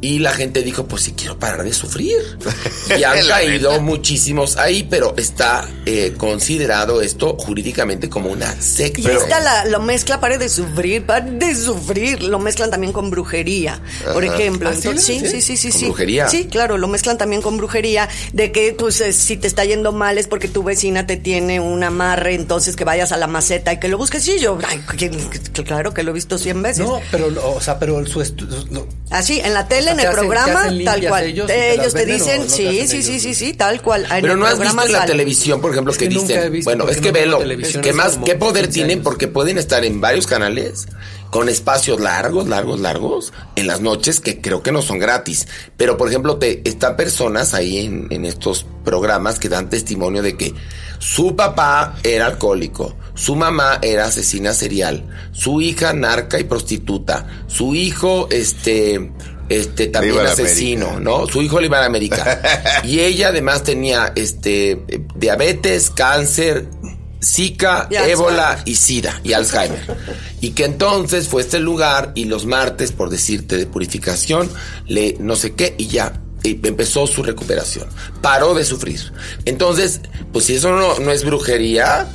[0.03, 2.17] Y la gente dijo, pues sí quiero parar de sufrir.
[2.97, 3.83] Y han caído neta.
[3.83, 8.99] muchísimos ahí, pero está eh, considerado esto jurídicamente como una secta.
[8.99, 13.09] Y esta la, lo mezcla, pare de sufrir, pare de sufrir, lo mezclan también con
[13.11, 13.79] brujería,
[14.11, 14.69] por ejemplo.
[14.69, 14.87] ¿Ah, sí?
[14.89, 15.41] Entonces, sí, ¿Sí?
[15.41, 15.85] sí, sí, sí, ¿Con sí.
[15.85, 16.27] brujería?
[16.27, 19.91] Sí, claro, lo mezclan también con brujería, de que pues eh, si te está yendo
[19.93, 23.71] mal es porque tu vecina te tiene un amarre, entonces que vayas a la maceta
[23.71, 24.27] y que lo busques.
[24.27, 24.81] Y yo, ay,
[25.65, 26.85] claro que lo he visto cien veces.
[26.85, 30.63] No, pero, o sea, pero su estu- lo- Así, en la tele, en el programa,
[30.85, 31.23] tal cual.
[31.25, 34.05] ellos te dicen, ¿o no te sí, sí, sí, sí, sí, tal cual.
[34.11, 37.01] En Pero no has visto en la televisión, por ejemplo, Es que, dicen, bueno, es
[37.01, 39.03] que velo, que hace más, ¿qué poder 15 tienen?
[39.03, 40.87] Porque pueden estar en varios canales
[41.29, 45.47] con espacios largos, largos, largos, en las noches que creo que no son gratis.
[45.77, 50.35] Pero, por ejemplo, te, están personas ahí en, en estos programas que dan testimonio de
[50.35, 50.53] que
[50.99, 57.73] su papá era alcohólico, su mamá era asesina serial, su hija narca y prostituta, su
[57.73, 59.11] hijo, este,
[59.51, 61.09] este también asesino, América.
[61.09, 61.27] ¿no?
[61.27, 62.41] Su hijo le iba a América.
[62.83, 64.81] y ella además tenía este
[65.15, 66.67] diabetes, cáncer,
[67.23, 68.69] Zika, Y ébola Alzheimer.
[68.69, 69.97] y SIDA y Alzheimer.
[70.41, 74.49] Y que entonces fue a este lugar y los martes, por decirte, de purificación,
[74.87, 76.13] le no sé qué y ya.
[76.43, 77.87] y empezó su recuperación.
[78.21, 79.11] Paró de sufrir.
[79.45, 80.01] Entonces,
[80.33, 82.07] pues si eso no, no es brujería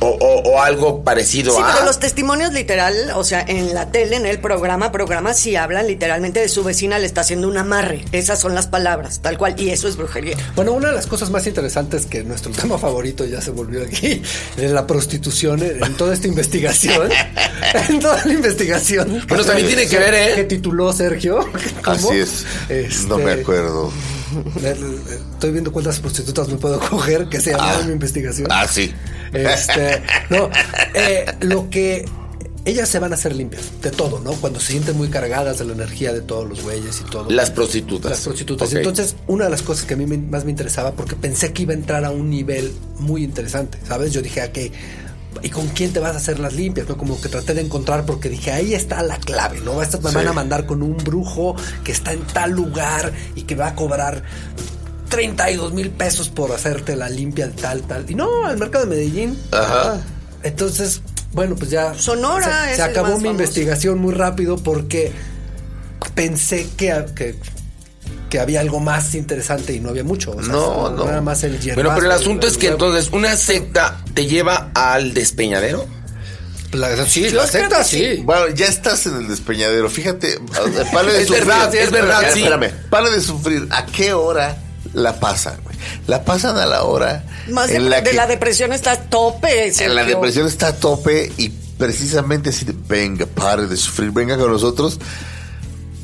[0.00, 1.72] o, o- o algo parecido Sí, a...
[1.72, 5.86] pero los testimonios literal, o sea, en la tele, en el programa, programa, sí hablan
[5.86, 8.04] literalmente de su vecina le está haciendo un amarre.
[8.12, 9.54] Esas son las palabras, tal cual.
[9.58, 10.36] Y eso es brujería.
[10.54, 14.22] Bueno, una de las cosas más interesantes que nuestro tema favorito ya se volvió aquí,
[14.56, 17.10] de la prostitución, eh, en toda esta investigación,
[17.88, 19.24] en toda la investigación.
[19.28, 20.32] Bueno, también tiene que ver, ¿eh?
[20.36, 21.40] Que tituló Sergio.
[21.84, 21.96] ¿Cómo?
[21.96, 22.44] Así es.
[22.68, 23.92] Este, No me acuerdo.
[25.34, 27.82] Estoy viendo cuántas prostitutas me puedo coger, que se llamaba Ah.
[27.86, 28.48] mi investigación.
[28.50, 28.92] Ah, sí.
[29.32, 30.50] Este, no,
[30.94, 32.04] eh, lo que
[32.64, 34.32] ellas se van a hacer limpias de todo, ¿no?
[34.32, 37.30] Cuando se sienten muy cargadas de la energía de todos los güeyes y todo.
[37.30, 38.10] Las prostitutas.
[38.10, 38.68] Las prostitutas.
[38.68, 38.74] Ok.
[38.76, 41.62] Entonces, una de las cosas que a mí me- más me interesaba, porque pensé que
[41.62, 44.12] iba a entrar a un nivel muy interesante, ¿sabes?
[44.12, 44.70] Yo dije, ah, que
[45.42, 46.88] ¿y con quién te vas a hacer las limpias?
[46.88, 46.98] ¿no?
[46.98, 49.80] Como que traté de encontrar porque dije, ahí está la clave, ¿no?
[49.82, 50.16] Estas me Sí.
[50.16, 53.74] van a mandar con un brujo que está en tal lugar y que va a
[53.76, 54.24] cobrar
[55.08, 58.08] 32 mil pesos por hacerte la limpia de tal, tal.
[58.10, 59.38] Y no, al mercado de Medellín.
[59.52, 60.00] Ajá.
[60.42, 61.00] Entonces,
[61.32, 61.94] bueno, pues ya.
[61.94, 63.42] Sonora Se, es se el acabó más mi famoso.
[63.42, 65.12] investigación muy rápido porque
[66.14, 67.34] pensé que, que,
[68.30, 70.32] que había algo más interesante y no había mucho.
[70.32, 71.04] O sea, No, no.
[71.06, 74.70] Nada más el Bueno, pero el asunto es que el- entonces una secta te lleva
[74.74, 75.86] al despeñadero.
[76.72, 78.20] La, sí, la secta sí.
[78.24, 79.88] Bueno, ya estás en el despeñadero.
[79.88, 80.38] Fíjate,
[80.92, 81.46] pare de Es sufrir.
[81.46, 82.40] verdad, es verdad, sí.
[82.40, 83.66] Espérame, pare de sufrir.
[83.70, 84.54] ¿A qué hora
[84.92, 85.76] la pasan, güey?
[86.06, 89.72] La pasan a la hora Más de, la de que la depresión está a tope.
[89.78, 94.36] en la depresión está a tope y precisamente así de, venga, pare de sufrir, venga
[94.36, 94.98] con nosotros.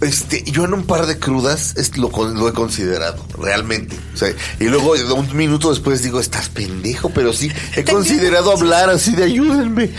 [0.00, 3.96] Este, yo en un par de crudas es lo, lo he considerado, realmente.
[4.12, 8.90] O sea, y luego un minuto después digo, estás pendejo, pero sí, he considerado hablar
[8.90, 9.90] así de ayúdenme.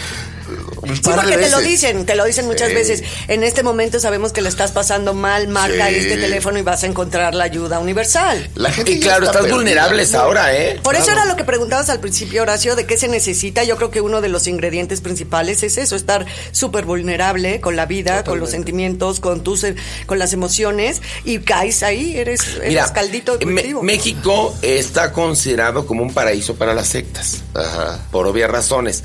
[0.82, 2.76] Un Sí, te lo dicen, te lo dicen muchas Sí.
[2.76, 3.04] veces.
[3.28, 5.96] En este momento sabemos que le estás pasando mal, marca Sí.
[5.96, 8.50] este teléfono y vas a encontrar la ayuda universal.
[8.56, 10.80] La gente Y claro, está estás vulnerables ahora, ¿eh?
[10.84, 13.64] Por eso era lo que preguntabas al principio, Horacio, de qué se necesita.
[13.64, 17.86] Yo creo que uno de los ingredientes principales es eso, estar súper vulnerable con la
[17.86, 22.70] vida, con los sentimientos, con tus, eh, con las emociones y caes ahí, eres, eres
[22.70, 23.74] Mira, caldito Me-.
[23.82, 27.42] México está considerado como un paraíso para las sectas.
[27.54, 28.00] Ajá.
[28.12, 29.04] por obvias razones.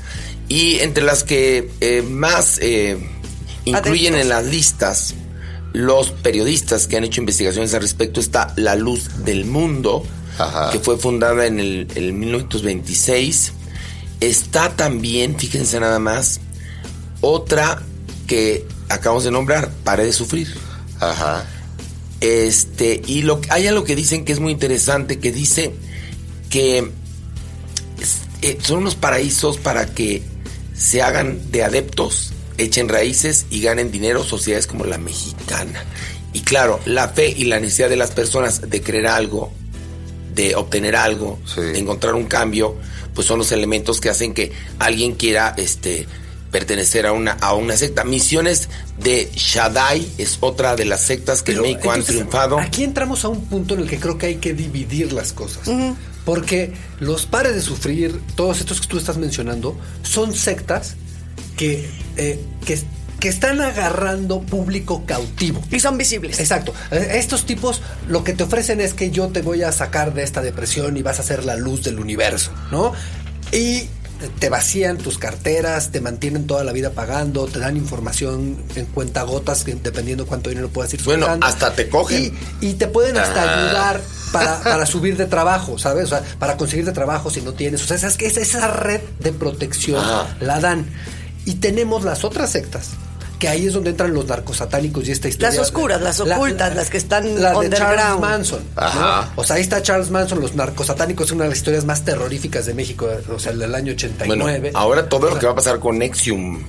[0.51, 2.97] Y entre las que eh, más eh,
[3.63, 5.15] incluyen en las listas
[5.71, 10.03] los periodistas que han hecho investigaciones al respecto está La Luz del Mundo,
[10.37, 10.69] Ajá.
[10.71, 13.53] que fue fundada en el, el 1926.
[14.19, 16.41] Está también, fíjense nada más,
[17.21, 17.81] otra
[18.27, 20.53] que acabamos de nombrar, Pare de Sufrir.
[20.99, 21.45] Ajá.
[22.19, 25.73] Este, y lo, hay algo que dicen que es muy interesante, que dice
[26.49, 26.91] que
[28.41, 30.29] eh, son unos paraísos para que
[30.81, 35.83] se hagan de adeptos, echen raíces y ganen dinero sociedades como la mexicana.
[36.33, 39.51] Y claro, la fe y la necesidad de las personas de creer algo,
[40.33, 41.61] de obtener algo, Sí.
[41.61, 42.75] de encontrar un cambio,
[43.13, 46.07] pues son los elementos que hacen que alguien quiera este
[46.51, 48.03] pertenecer a una a una secta.
[48.03, 48.67] Misiones
[48.97, 52.57] de Shaddai es otra de las sectas que Pero, en México han triunfado.
[52.59, 55.67] Aquí entramos a un punto en el que creo que hay que dividir las cosas.
[56.25, 60.95] Porque los pares de sufrir, todos estos que tú estás mencionando, son sectas
[61.57, 62.79] que, eh, que,
[63.19, 65.61] que están agarrando público cautivo.
[65.71, 66.39] y son visibles.
[66.39, 66.73] Exacto.
[66.91, 70.23] Eh, Estos tipos lo que te ofrecen es que yo te voy a sacar de
[70.23, 72.93] esta depresión y vas a ser la luz del universo, ¿no?
[73.51, 73.87] Y
[74.39, 79.63] te vacían tus carteras, te mantienen toda la vida pagando, te dan información en cuentagotas,
[79.63, 81.47] que dependiendo cuánto dinero puedas ir Bueno, soltando.
[81.47, 82.35] hasta te cogen.
[82.61, 83.65] Y, y te pueden hasta Ah.
[83.65, 84.01] ayudar
[84.31, 86.05] para, para subir de trabajo, ¿sabes?
[86.05, 87.83] O sea, para conseguir de trabajo si no tienes.
[87.83, 90.35] O sea, esas, esa, esa red de protección Ajá.
[90.39, 90.85] la dan.
[91.45, 92.89] Y tenemos las otras sectas.
[93.39, 95.49] Que ahí es donde entran los narcosatánicos y esta historia.
[95.49, 97.71] Las oscuras, las ocultas, las que están la de.
[97.71, 98.59] Charles Manson.
[98.75, 98.81] ¿no?
[98.83, 99.31] Ajá.
[99.35, 102.67] O sea, ahí está Charles Manson, los narcosatánicos, es una de las historias más terroríficas
[102.67, 104.59] de México, o sea, el del año 89.
[104.59, 106.61] Bueno, ahora todo lo que va a pasar con Nexium.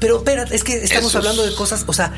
[0.00, 2.12] Pero espérate, es que estamos es- hablando de cosas, o sea,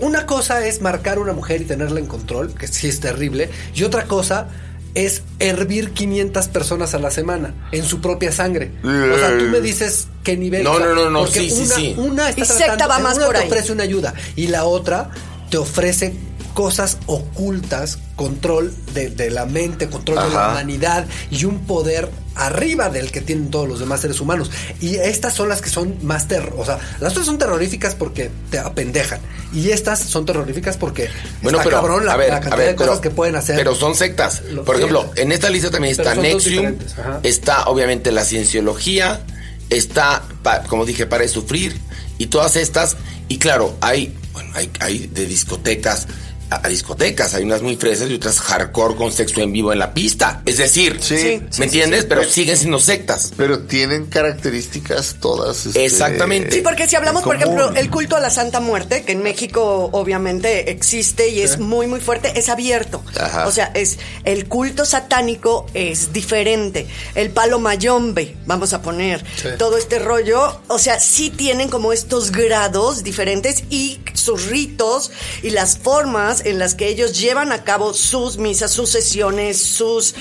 [0.00, 3.48] una cosa es marcar a una mujer y tenerla en control, que sí es terrible,
[3.74, 4.48] y otra cosa
[4.94, 8.72] es hervir 500 personas a la semana en su propia sangre.
[8.82, 10.64] O sea, tú me dices qué nivel.
[10.64, 11.94] No, o sea, no, no, no, porque sí, sí, una, sí.
[11.98, 13.46] Una está Y secta tratando- va más una por te ahí.
[13.48, 15.10] ofrece una ayuda y la otra
[15.50, 16.14] te ofrece
[16.54, 22.88] cosas ocultas, control de, de la mente, control de la humanidad y un poder arriba
[22.90, 24.50] del que tienen todos los demás seres humanos.
[24.80, 26.54] Y estas son las que son más terror.
[26.58, 29.20] O sea, las otras son terroríficas porque te apendejan.
[29.52, 31.08] Y estas son terroríficas porque
[31.42, 33.10] Bueno, está pero cabrón la, a ver, la a cantidad ver, de cosas pero- que
[33.10, 33.56] pueden hacer.
[33.56, 34.40] Pero son sectas.
[34.64, 34.82] Por sí.
[34.82, 36.74] ejemplo, en esta lista también está Nexium,
[37.22, 39.20] está obviamente la cienciología,
[39.70, 40.22] está,
[40.68, 41.78] como dije, para de sufrir
[42.18, 42.96] y todas estas.
[43.28, 46.06] Y claro, hay, bueno, hay, hay de discotecas
[46.50, 49.92] a, discotecas, hay unas muy fresas y otras hardcore con sexo en vivo en la
[49.94, 50.42] pista.
[50.46, 52.00] Es decir, Sí, ¿me sí, entiendes?
[52.02, 52.06] sí.
[52.08, 53.32] Pero Pero- siguen siendo sectas.
[53.36, 55.66] Pero tienen características todas.
[55.66, 56.52] este, Exactamente.
[56.56, 59.88] Sí, porque si hablamos, por ejemplo, el culto a la Santa Muerte, que en México
[59.92, 63.02] obviamente existe y es muy, muy fuerte, es abierto.
[63.18, 63.46] Ajá.
[63.46, 66.86] O sea, es el culto satánico es diferente.
[67.14, 69.48] El palo mayombe, vamos a poner, Sí.
[69.58, 75.10] todo este rollo, o sea, sí tienen como estos grados diferentes y sus ritos
[75.42, 80.14] y las formas en las que ellos llevan a cabo sus misas, sus sesiones, sus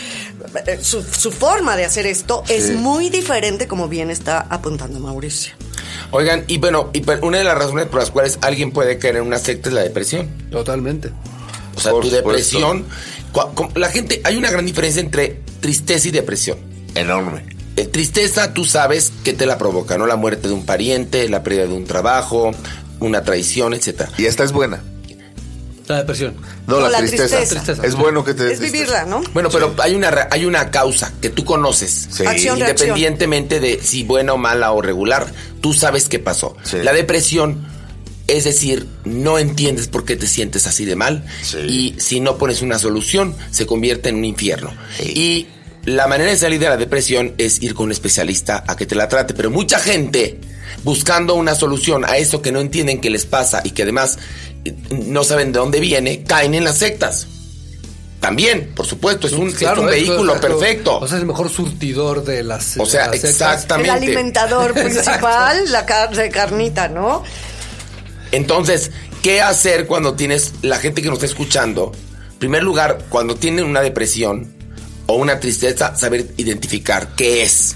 [0.68, 5.54] eh, su, su forma de hacer esto es muy diferente como bien está apuntando Mauricio.
[6.12, 9.24] Oigan, y bueno, y una de las razones por las cuales alguien puede caer en
[9.24, 10.30] una secta es la depresión.
[10.52, 11.12] Totalmente.
[11.76, 12.86] O sea, Por tu depresión.
[13.76, 16.58] La gente, hay una gran diferencia entre tristeza y depresión.
[16.96, 17.46] Enorme.
[17.76, 20.06] eh, tristeza, tú sabes que te la provoca, ¿no?
[20.08, 22.52] La muerte de un pariente, la pérdida de un trabajo,
[23.02, 24.10] una traición, etcétera.
[24.18, 24.82] Y esta es buena.
[25.88, 26.34] La depresión.
[26.68, 27.38] No, O la, la tristeza.
[27.38, 27.86] tristeza.
[27.86, 29.22] Es bueno que te des Es vivirla, ¿no?
[29.34, 32.08] Bueno, pero hay una, re- hay una causa que tú conoces.
[32.12, 32.26] Sí.
[32.26, 32.90] Acción, reacción.
[32.90, 35.28] Independientemente de si buena o mala o regular,
[35.62, 36.58] tú sabes qué pasó.
[36.64, 36.78] Sí.
[36.84, 37.68] La depresión,
[38.28, 41.58] es decir, no entiendes por qué te sientes así de mal Sí.
[41.60, 44.74] y si no pones una solución, se convierte en un infierno.
[44.98, 45.04] Sí.
[45.16, 45.48] Y
[45.88, 48.96] la manera de salir de la depresión es ir con un especialista a que te
[48.96, 50.40] la trate, pero mucha gente
[50.84, 54.55] buscando una solución a eso que no entienden que les pasa y que además eh,
[54.92, 57.28] no saben de dónde viene, caen en las sectas.
[58.20, 60.98] También, por supuesto, es un, es un esto vehículo es- perfecto.
[61.00, 62.76] O sea, es el mejor surtidor de las.
[62.78, 63.92] O sea, las exactamente.
[63.92, 67.22] El alimentador principal, la car- de carnita, ¿no?
[68.32, 71.92] Entonces, ¿qué hacer cuando tienes la gente que nos está escuchando?
[72.34, 74.54] En primer lugar, cuando tienen una depresión
[75.06, 77.76] o una tristeza, saber identificar qué es.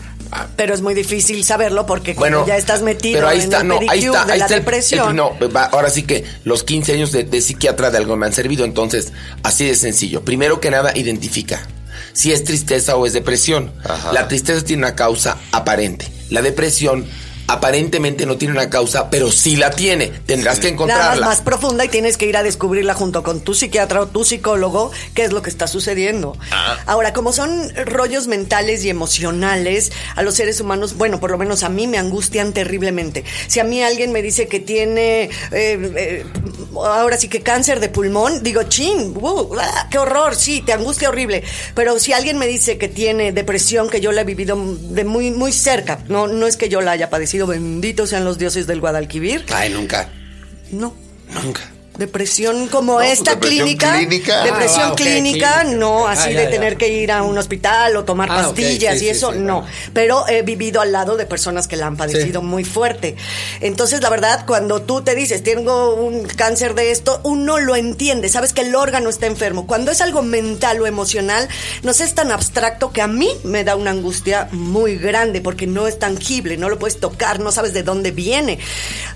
[0.55, 3.61] Pero es muy difícil saberlo porque Bueno, cuando ya estás metido pero ahí en está,
[3.61, 5.09] el no, ahí está, de ahí la está el- depresión.
[5.09, 8.25] el- no, va, ahora sí que los 15 años de, de psiquiatra de algo me
[8.27, 9.11] han servido, entonces,
[9.43, 10.21] así de sencillo.
[10.23, 11.67] Primero que nada, identifica
[12.13, 13.71] si es tristeza o es depresión.
[13.83, 14.11] Ajá.
[14.13, 16.07] La tristeza tiene una causa aparente.
[16.29, 17.05] La depresión
[17.49, 20.07] aparentemente no tiene una causa, pero sí la tiene.
[20.25, 21.25] Tendrás que Nada encontrarla.
[21.25, 24.91] más profunda y tienes que ir a descubrirla junto con tu psiquiatra o tu psicólogo
[25.13, 26.37] qué es lo que está sucediendo.
[26.51, 26.77] Ah.
[26.85, 31.63] Ahora, como son rollos mentales y emocionales, a los seres humanos, bueno, por lo menos
[31.63, 33.23] a mí me angustian terriblemente.
[33.47, 36.25] Si a mí alguien me dice que tiene, eh, eh,
[36.75, 41.09] ahora sí que cáncer de pulmón, digo, chin, uh, ah, qué horror, sí, te angustia
[41.09, 41.43] horrible.
[41.73, 45.31] Pero si alguien me dice que tiene depresión, que yo la he vivido de muy,
[45.31, 48.79] muy cerca, no, no es que yo la haya padecido, benditos sean los dioses del
[48.79, 49.45] Guadalquivir.
[49.53, 50.09] Ay, nunca.
[50.71, 50.93] No.
[51.43, 51.61] Nunca.
[51.99, 53.93] Depresión como No, esta depresión clínica.
[53.97, 54.43] clínica.
[54.43, 55.77] Depresión Ah, va, ok, clínica, clínica.
[55.77, 56.49] no Ah, así ya, de ya.
[56.49, 59.39] tener que ir a un hospital o tomar Ah, pastillas sí, y sí, eso, sí,
[59.39, 59.61] no.
[59.61, 59.67] bueno.
[59.93, 62.47] Pero he vivido al lado de personas que la han padecido Sí.
[62.47, 63.15] muy fuerte.
[63.59, 68.29] Entonces, la verdad, cuando tú te dices, tengo un cáncer de esto, uno lo entiende,
[68.29, 69.67] sabes que el órgano está enfermo.
[69.67, 71.47] Cuando es algo mental o emocional,
[71.83, 75.85] no es tan abstracto que a mí me da una angustia muy grande porque no
[75.87, 78.57] es tangible, no lo puedes tocar, no sabes de dónde viene.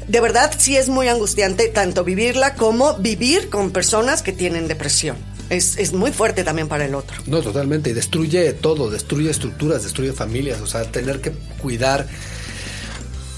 [0.08, 5.18] De verdad, sí es muy angustiante tanto vivirla como vivir con personas que tienen depresión.
[5.50, 7.18] Es, es muy fuerte también para el otro.
[7.28, 7.90] No, totalmente.
[7.90, 10.62] Y destruye todo, destruye estructuras, destruye familias.
[10.62, 11.32] O sea, tener que
[11.62, 12.08] cuidar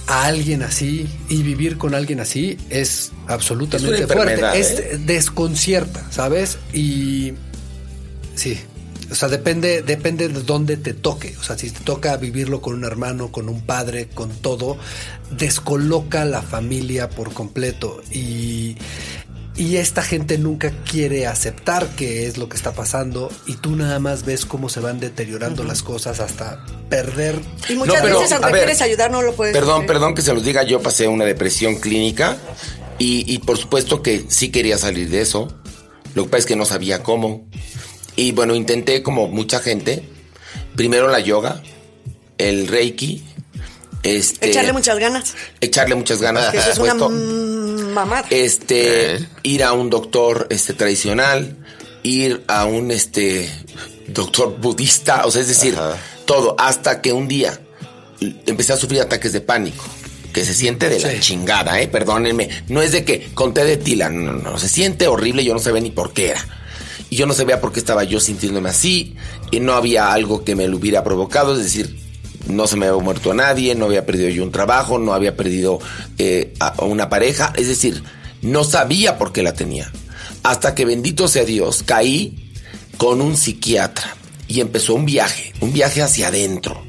[0.08, 4.60] a alguien así y vivir con alguien así es absolutamente Es una fuerte.
[4.60, 5.00] Es ¿eh?
[5.04, 6.58] desconcierta, ¿sabes?
[6.74, 7.34] Y
[8.36, 8.60] sí.
[9.12, 11.36] O sea, depende, depende de dónde te toque.
[11.40, 14.78] O sea, si te toca vivirlo con un hermano, con un padre, con todo,
[15.32, 18.02] descoloca la familia por completo.
[18.12, 18.78] Y,
[19.58, 23.32] y esta gente nunca quiere aceptar que es lo que está pasando.
[23.46, 27.40] Y tú nada más ves cómo se van deteriorando las cosas hasta perder.
[27.70, 29.88] Y muchas No, pero, veces, aunque ver, quieres ayudar, no lo puedes Perdón, hacer.
[29.88, 32.38] perdón que se los diga, yo pasé una depresión clínica
[33.00, 35.48] y, y por supuesto que sí quería salir de eso.
[36.16, 37.48] Lo que pasa es que no sabía cómo.
[38.18, 40.04] Y bueno, intenté como mucha gente,
[40.76, 41.62] primero la yoga,
[42.38, 43.24] el reiki,
[44.04, 45.34] este, Echarle muchas ganas.
[45.62, 46.94] echarle muchas ganas, Que por eso es una
[47.96, 48.28] mamada.
[48.30, 49.28] este, Eh.
[49.44, 51.58] ir a un doctor este tradicional,
[52.04, 53.50] ir a un este
[54.08, 55.98] doctor budista, o sea, es decir, Ajá.
[56.26, 57.60] todo hasta que un día
[58.46, 59.84] empecé a sufrir ataques de pánico.
[60.32, 62.50] Que se siente de la chingada, eh, perdónenme.
[62.68, 65.60] No es de que conté de tila, no, no, no, se siente horrible, yo no
[65.60, 66.46] sabía ni por qué era.
[67.10, 69.16] Y yo no sabía por qué estaba yo sintiéndome así,
[69.52, 71.98] y no había algo que me lo hubiera provocado, es decir,
[72.48, 75.36] no se me había muerto a nadie, no había perdido yo un trabajo, no había
[75.36, 75.80] perdido
[76.18, 78.04] eh, una pareja, es decir,
[78.42, 79.92] no sabía por qué la tenía.
[80.44, 82.52] Hasta que bendito sea Dios, caí
[82.98, 84.16] con un psiquiatra
[84.48, 86.84] y empezó un viaje, un viaje hacia adentro.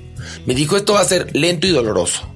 [0.45, 2.29] Me dijo, esto va a ser lento y doloroso.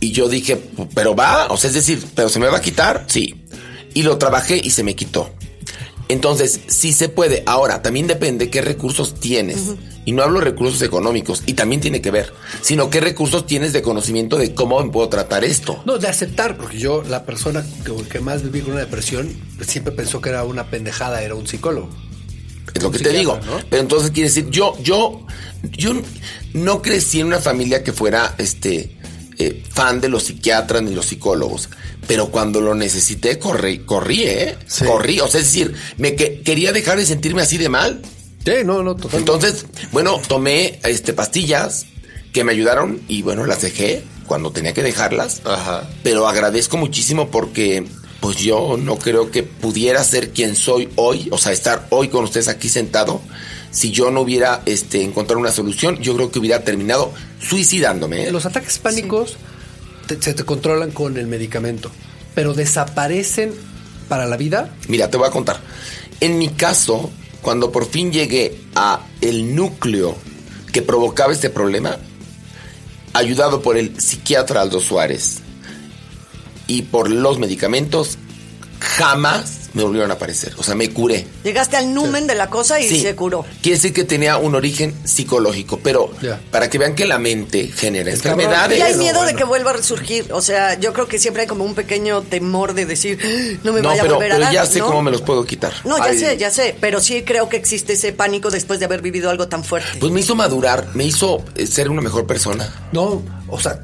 [0.00, 0.60] Y yo dije,
[0.94, 3.44] pero va, o sea, es decir, pero se me va a quitar, sí.
[3.94, 5.30] Y lo trabajé y se me quitó.
[6.08, 7.42] Entonces, sí se puede.
[7.46, 9.58] Ahora, también depende qué recursos tienes.
[10.04, 13.74] Y no hablo de recursos económicos, y también tiene que ver, sino qué recursos tienes
[13.74, 15.82] de conocimiento de cómo me puedo tratar esto.
[15.84, 19.92] No, de aceptar, porque yo, la persona que, que más viví con una depresión, siempre
[19.92, 21.90] pensó que era una pendejada, era un psicólogo.
[22.74, 23.38] Es lo que te digo.
[23.68, 25.26] Pero entonces quiere decir, yo, yo,
[25.72, 25.92] yo
[26.54, 28.97] no crecí en una familia que fuera este
[29.38, 31.68] eh, fan de los psiquiatras ni los psicólogos.
[32.06, 34.56] Pero cuando lo necesité, corrí, corrí, ¿eh?
[34.66, 34.84] Sí.
[34.84, 35.20] Corrí.
[35.20, 38.02] O sea, es decir, me que- quería dejar de sentirme así de mal.
[38.44, 39.18] Sí, no, no, totalmente.
[39.18, 41.86] Entonces, bueno, tomé este pastillas
[42.32, 45.42] que me ayudaron y bueno, las dejé cuando tenía que dejarlas.
[45.44, 45.88] Ajá.
[46.02, 47.84] Pero agradezco muchísimo porque
[48.20, 52.24] pues yo no creo que pudiera ser quien soy hoy, o sea, estar hoy con
[52.24, 53.20] ustedes aquí sentado,
[53.70, 58.28] si yo no hubiera este, encontrado una solución, yo creo que hubiera terminado suicidándome.
[58.28, 58.32] ¿eh?
[58.32, 59.36] Los ataques pánicos
[60.06, 61.90] te- se te controlan con el medicamento,
[62.34, 63.52] pero desaparecen
[64.08, 64.74] para la vida.
[64.88, 65.60] Mira, te voy a contar.
[66.20, 67.10] En mi caso,
[67.42, 70.16] cuando por fin llegué a el núcleo
[70.72, 71.98] que provocaba este problema,
[73.12, 75.38] ayudado por el psiquiatra Aldo Suárez
[76.66, 78.18] y por los medicamentos,
[78.80, 80.52] jamás me volvieron a aparecer.
[80.58, 81.24] O sea, me curé.
[81.44, 83.00] Llegaste al numen de la cosa y Sí.
[83.00, 83.44] se curó.
[83.62, 86.10] Quiere decir que tenía un origen psicológico, pero
[86.50, 88.40] para que vean que la mente genera Es cabrón.
[88.40, 88.78] enfermedades.
[88.78, 89.38] Y hay miedo de bueno.
[89.38, 90.32] que vuelva a resurgir.
[90.32, 93.72] O sea, yo creo que siempre hay como un pequeño temor de decir, "Ah, no
[93.72, 94.86] me no, vaya pero, a volver a pero ya sé ¿no?
[94.86, 95.72] cómo me los puedo quitar.
[95.84, 96.18] No, ya Ay.
[96.18, 96.74] sé, ya sé.
[96.80, 99.98] Pero sí creo que existe ese pánico después de haber vivido algo tan fuerte.
[100.00, 102.68] Pues me hizo madurar, me hizo eh, ser una mejor persona.
[102.90, 103.80] No, o sea,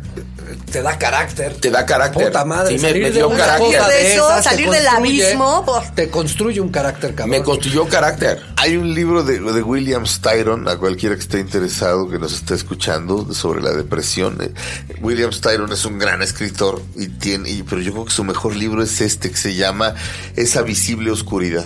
[0.56, 1.54] te da carácter.
[1.54, 2.26] Te da carácter.
[2.28, 3.82] Puta madre, Sí, me- salir me de dio una carácter.
[3.86, 5.94] De eso, esas salir del abismo, pues.
[5.94, 7.30] Te construye un carácter, cabrón.
[7.30, 8.42] Me construyó carácter.
[8.56, 12.54] Hay un libro de, de William Styron, a cualquiera que esté interesado, que nos esté
[12.54, 14.38] escuchando, sobre la depresión.
[14.40, 14.52] Eh,
[15.00, 18.56] William Styron es un gran escritor, y tiene, y- pero yo creo que su mejor
[18.56, 19.94] libro es este, que se llama
[20.36, 21.64] Esa visible oscuridad.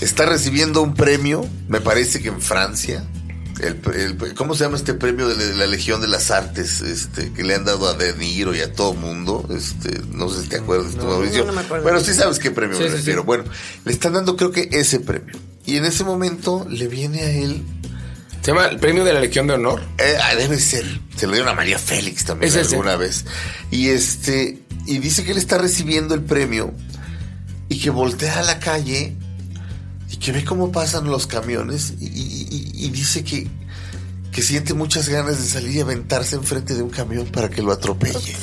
[0.00, 3.04] Está recibiendo un premio, me parece que en Francia.
[3.62, 6.80] El, el- ¿Cómo se llama este premio de la, Legión de las Artes?
[6.80, 9.46] Este, que le han dado a De Niro y a todo mundo.
[9.56, 11.44] Este, no sé si te acuerdas, tú, Mauricio.
[11.44, 11.82] no me acuerdo.
[11.84, 12.98] Bueno, sí sabes qué premio Sí, me sí, sí.
[12.98, 13.24] refiero.
[13.24, 13.44] Bueno,
[13.84, 15.34] le están dando creo que ese premio.
[15.66, 17.62] Y en ese momento le viene a él,
[18.42, 19.82] Se llama el premio de la Legión de Honor.
[19.98, 20.84] eh, ah, debe ser,
[21.16, 22.70] se lo dieron a María Félix también Es ese.
[22.74, 23.24] alguna vez.
[23.70, 26.72] Y este, y dice que él está recibiendo el premio
[27.68, 29.14] y que voltea a la calle
[30.10, 32.39] y que ve cómo pasan los camiones y, y-
[32.86, 33.46] y- dice que,
[34.32, 37.72] que siente muchas ganas de salir y aventarse enfrente de un camión para que lo
[37.72, 38.34] atropelle.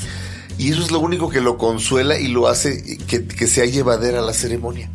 [0.57, 4.21] Y eso es lo único que lo consuela y lo hace que, que sea llevadera
[4.21, 4.89] la ceremonia.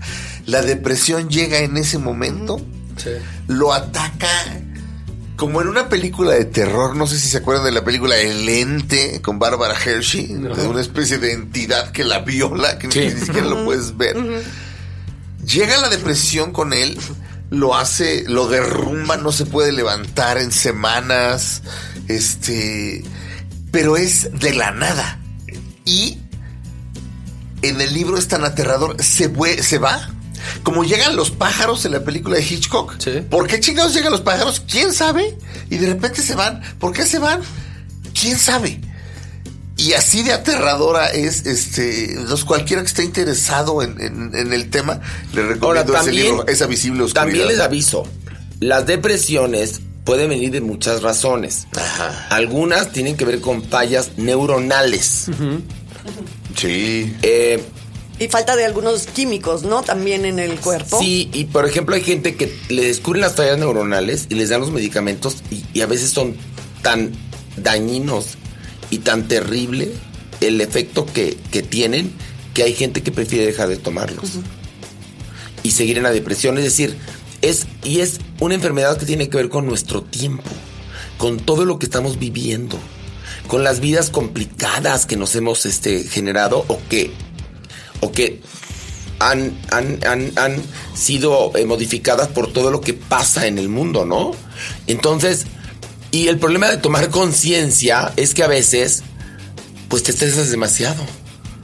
[0.47, 2.61] La depresión llega en ese momento,
[2.97, 3.11] Sí.
[3.49, 4.29] lo ataca
[5.37, 8.49] como en una película de terror, no sé si se acuerdan de la película El
[8.49, 10.55] Ente con Barbara Hershey, No.
[10.55, 13.15] de una especie de entidad que la viola, que Sí.
[13.15, 14.17] ni siquiera lo puedes ver.
[15.47, 16.97] Llega la depresión con él,
[17.53, 21.63] lo hace, lo derrumba, no se puede levantar en semanas,
[22.09, 23.05] este,
[23.71, 25.21] pero es de la nada.
[25.85, 26.19] Y
[27.61, 29.31] en el libro es tan aterrador, se,
[29.63, 30.09] se va.
[30.63, 32.95] Como llegan los pájaros en la película de Hitchcock.
[32.99, 33.21] Sí.
[33.31, 34.65] ¿Por qué chingados llegan los pájaros?
[34.67, 35.37] ¿Quién sabe?
[35.69, 36.63] Y de repente se van.
[36.81, 37.43] ¿Por qué se van?
[38.19, 38.81] ¿Quién sabe?
[39.83, 44.71] Y así de aterradora es, este, entonces cualquiera que esté interesado en, en- en el
[44.71, 45.01] tema,
[45.35, 47.25] le recomiendo Ahora, ese también- libro, Esa visible oscuridad.
[47.27, 48.07] También les aviso,
[48.61, 51.67] las depresiones pueden venir de muchas razones.
[51.77, 52.27] Ajá.
[52.31, 55.27] Algunas tienen que ver con fallas neuronales.
[56.57, 57.15] Sí.
[57.23, 57.63] Eh,
[58.19, 59.83] Y falta de algunos químicos, ¿no?
[59.83, 60.99] También en el cuerpo.
[61.01, 64.61] Sí, y por ejemplo hay gente que le descubren las fallas neuronales y les dan
[64.61, 66.37] los medicamentos y, y a veces son
[66.83, 67.11] tan
[67.57, 68.37] dañinos
[68.93, 69.91] y tan terrible
[70.43, 72.13] el efecto que, que tienen
[72.53, 74.33] que hay gente que prefiere dejar de tomarlos
[75.63, 76.59] y seguir en la depresión.
[76.59, 76.95] Es decir,
[77.41, 80.51] es, y es una enfermedad que tiene que ver con nuestro tiempo,
[81.17, 82.79] con todo lo que estamos viviendo,
[83.49, 87.11] con las vidas complicadas que nos hemos este, generado o que,
[88.01, 88.43] o que
[89.21, 90.63] han, han, han, han
[90.95, 94.33] sido eh, modificadas por todo lo que pasa en el mundo, ¿no?
[94.87, 95.47] Entonces,
[96.13, 99.03] y el problema de tomar conciencia es que a veces,
[99.89, 101.05] pues te estresas demasiado.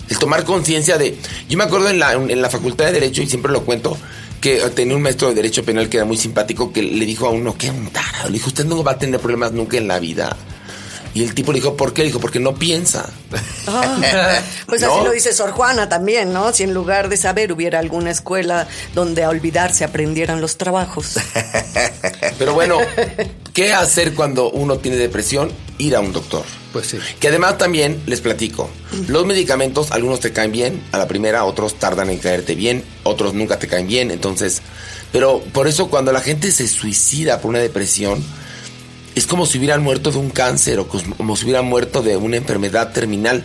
[0.09, 1.16] El tomar conciencia de...
[1.49, 3.96] Yo me acuerdo en la, en la Facultad de Derecho, y siempre lo cuento,
[4.40, 7.30] que tenía un maestro de Derecho Penal que era muy simpático, que le dijo a
[7.30, 9.99] uno, que un tarado, le dijo, usted no va a tener problemas nunca en la
[9.99, 10.36] vida.
[11.14, 12.03] Y el tipo le dijo, ¿por qué?
[12.03, 13.11] Le dijo, porque no piensa.
[13.66, 16.53] Ah, pues así lo dice Sor Juana también, ¿no?
[16.53, 21.14] Si en lugar de saber hubiera alguna escuela donde a olvidarse aprendieran los trabajos.
[22.38, 22.78] Pero bueno,
[23.59, 25.50] ¿qué hacer cuando uno tiene depresión?
[25.78, 26.44] Ir a un doctor.
[26.72, 26.98] Pues sí.
[27.18, 28.70] Que además también les platico,
[29.09, 33.34] los medicamentos, algunos te caen bien, a la primera, otros tardan en caerte bien, otros
[33.34, 34.62] nunca te caen bien, entonces,
[35.11, 38.22] pero por eso cuando la gente se suicida por una depresión,
[39.16, 42.36] es como si hubieran muerto de un cáncer o como si hubieran muerto de una
[42.36, 43.44] enfermedad terminal,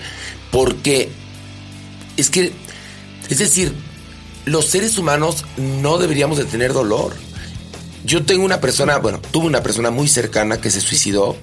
[0.51, 1.09] porque
[2.17, 2.51] es que,
[3.31, 3.73] es decir,
[4.45, 7.15] los seres humanos no deberíamos de tener dolor.
[8.05, 11.37] Yo tengo una persona, bueno, tuve una persona muy cercana que se suicidó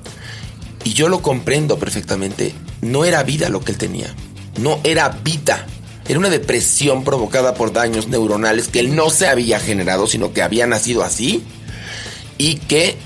[0.84, 2.54] y yo lo comprendo perfectamente.
[2.82, 4.14] No era vida lo que él tenía.
[4.58, 5.66] No era vida.
[6.06, 10.42] Era una depresión provocada por daños neuronales que él no se había generado, sino que
[10.42, 11.42] había nacido así
[12.36, 12.96] y que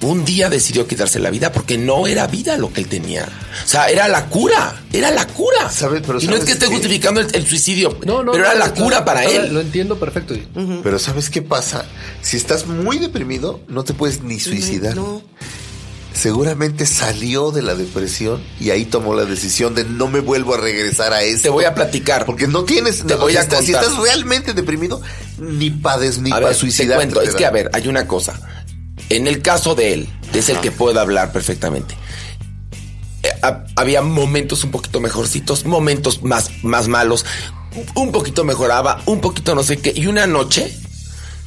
[0.00, 3.24] un día decidió quitarse la vida porque no era vida lo que él tenía.
[3.64, 5.70] O sea, era la cura, era la cura.
[5.70, 6.00] ¿Sabe?
[6.00, 6.72] Pero y no es ¿sabes que esté qué?
[6.72, 9.52] justificando el, el suicidio, No, no, pero era no, la cura para él.
[9.52, 10.34] Lo entiendo perfecto.
[10.82, 11.84] Pero ¿sabes qué pasa?
[12.22, 14.94] Si estás muy deprimido, no te puedes ni suicidar.
[14.94, 15.22] No.
[16.12, 20.56] Seguramente salió de la depresión y ahí tomó la decisión de no me vuelvo a
[20.56, 21.42] regresar a eso.
[21.42, 22.24] Te voy a platicar.
[22.26, 23.06] Porque no tienes...
[23.06, 23.84] Te no, voy si a estás- Si contar.
[23.90, 25.00] estás realmente deprimido,
[25.38, 26.66] ni pades ni para te
[27.24, 28.40] es que a ver, hay una cosa.
[29.10, 31.94] En el caso de él, es el que puede hablar perfectamente.
[33.22, 37.24] Eh, ha- había momentos un poquito mejorcitos, momentos más, más malos,
[37.94, 40.72] un poquito mejoraba, un poquito no sé qué, y una noche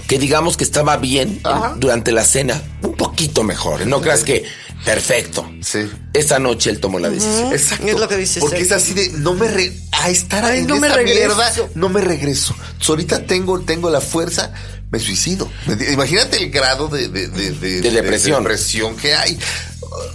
[0.07, 1.75] que digamos que estaba bien Ajá.
[1.77, 4.43] durante la cena, un poquito mejor, no creas que
[4.83, 5.49] perfecto.
[5.61, 5.89] Sí.
[6.13, 7.53] Esa noche él tomó la decisión.
[7.53, 7.87] Exacto.
[7.87, 10.67] Es lo que dice Porque es así de no me re- a estar Ay, en
[10.67, 11.19] no me esa regreso.
[11.35, 12.55] mierda, no me regreso.
[12.89, 14.51] Ahorita tengo, tengo la fuerza,
[14.91, 15.49] me suicido.
[15.91, 18.43] Imagínate el grado de, de, de, De depresión.
[18.43, 19.39] depresión que hay.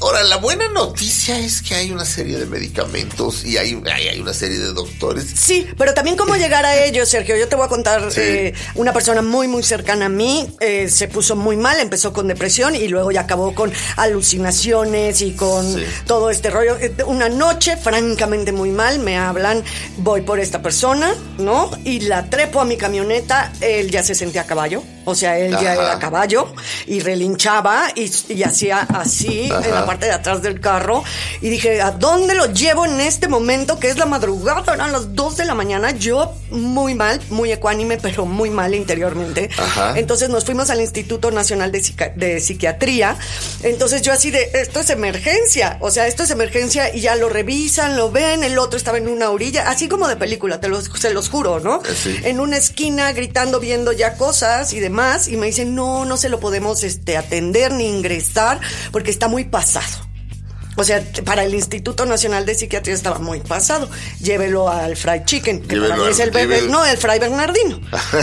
[0.01, 4.20] Ahora, la buena noticia es que hay una serie de medicamentos y hay, hay, hay
[4.20, 5.27] una serie de doctores.
[5.35, 7.37] Sí, pero también cómo llegar a ellos, Sergio.
[7.37, 8.20] Yo te voy a contar, Sí.
[8.22, 12.27] eh, una persona muy, muy cercana a mí eh, se puso muy mal, empezó con
[12.27, 15.85] depresión y luego ya acabó con alucinaciones y con Sí.
[16.07, 16.77] todo este rollo.
[16.79, 19.62] Eh, Una noche, francamente muy mal, me hablan,
[19.99, 21.70] voy por esta persona, ¿no?
[21.85, 24.83] Y la trepo a mi camioneta, él ya se sentía a caballo.
[25.07, 26.52] O sea, él ya era caballo
[26.86, 31.02] y relinchaba y, y hacía así en la parte de atrás del carro.
[31.40, 34.74] Y dije, ¿a dónde lo llevo en este momento que es la madrugada?
[34.74, 35.92] Eran las 2 de la mañana.
[35.92, 39.48] Yo muy mal, muy ecuánime, pero muy mal interiormente.
[39.57, 39.94] Ajá.
[39.96, 43.16] Entonces nos fuimos al Instituto Nacional de, Psica- de Psiquiatría.
[43.62, 45.78] Entonces yo así de, esto es emergencia.
[45.80, 48.42] O sea, esto es emergencia y ya lo revisan, lo ven.
[48.44, 51.61] El otro estaba en una orilla, así como de película, te los, se los juro,
[51.61, 51.80] ¿no?
[51.84, 52.16] Sí.
[52.24, 54.95] En una esquina gritando, viendo ya cosas y demás.
[55.28, 58.61] Y me dicen, no, no se lo podemos este, atender ni ingresar
[58.92, 60.07] porque está muy pasado.
[60.77, 63.89] O sea, para el Instituto Nacional de Psiquiatría estaba muy pasado.
[64.20, 67.18] Llévelo al Fried Chicken, que Llévelo para mí es el bebé, llévelo- no, el Fray
[67.18, 67.81] Bernardino,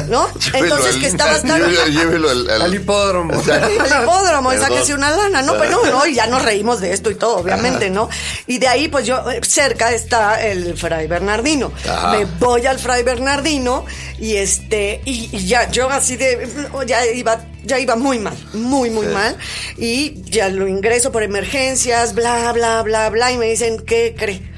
[0.09, 0.27] ¿no?
[0.53, 1.59] Entonces al- que estabas tan...
[1.61, 3.33] Llévelo, llévelo al, al- Al hipódromo.
[3.51, 3.71] al
[4.03, 5.57] hipódromo sáquese una lana, ¿no?
[5.57, 8.09] Pero no, no, y ya nos reímos de esto y todo, obviamente, ¿no?
[8.47, 11.71] Y de ahí, pues yo, eh, cerca está el Fray Bernardino.
[11.89, 12.11] Ajá.
[12.17, 13.85] Me voy al Fray Bernardino
[14.19, 16.47] y este, y, y ya, yo así de,
[16.85, 19.37] ya iba, ya iba muy mal, muy, muy mal.
[19.77, 24.51] Y ya lo ingreso por emergencias, bla, bla, bla, bla, y me dicen, ¿qué cree?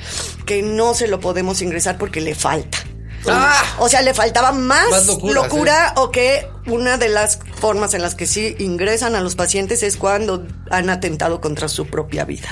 [0.45, 2.79] Que no se lo podemos ingresar porque le falta.
[3.27, 3.63] ¡Ah!
[3.79, 8.01] O sea, le faltaba más, Más locuras, locura o que una de las formas en
[8.01, 12.49] las que sí ingresan a los pacientes es cuando han atentado contra su propia vida.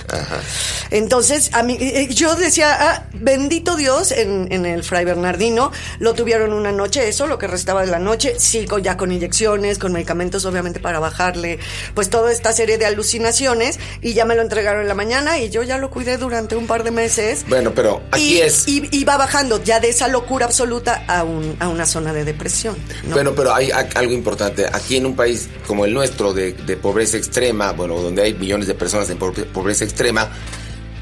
[0.91, 6.13] Entonces, a mí, eh, yo decía, ah, bendito Dios, en, en el Fray Bernardino lo
[6.13, 9.79] tuvieron una noche, eso, lo que restaba de la noche, sí, con- ya con inyecciones,
[9.79, 11.59] con medicamentos, obviamente, para bajarle,
[11.95, 15.49] pues toda esta serie de alucinaciones, y ya me lo entregaron en la mañana y
[15.49, 17.45] yo ya lo cuidé durante un par de meses.
[17.47, 18.67] Bueno, pero aquí y, es.
[18.67, 22.23] y, y va bajando ya de esa locura absoluta a, un, a una zona de
[22.25, 22.75] depresión.
[23.05, 23.15] ¿no?
[23.15, 24.65] Bueno, pero hay a- algo importante.
[24.71, 28.67] Aquí en un país como el nuestro, de, de pobreza extrema, bueno, donde hay millones
[28.67, 30.29] de personas en pobre- pobreza extrema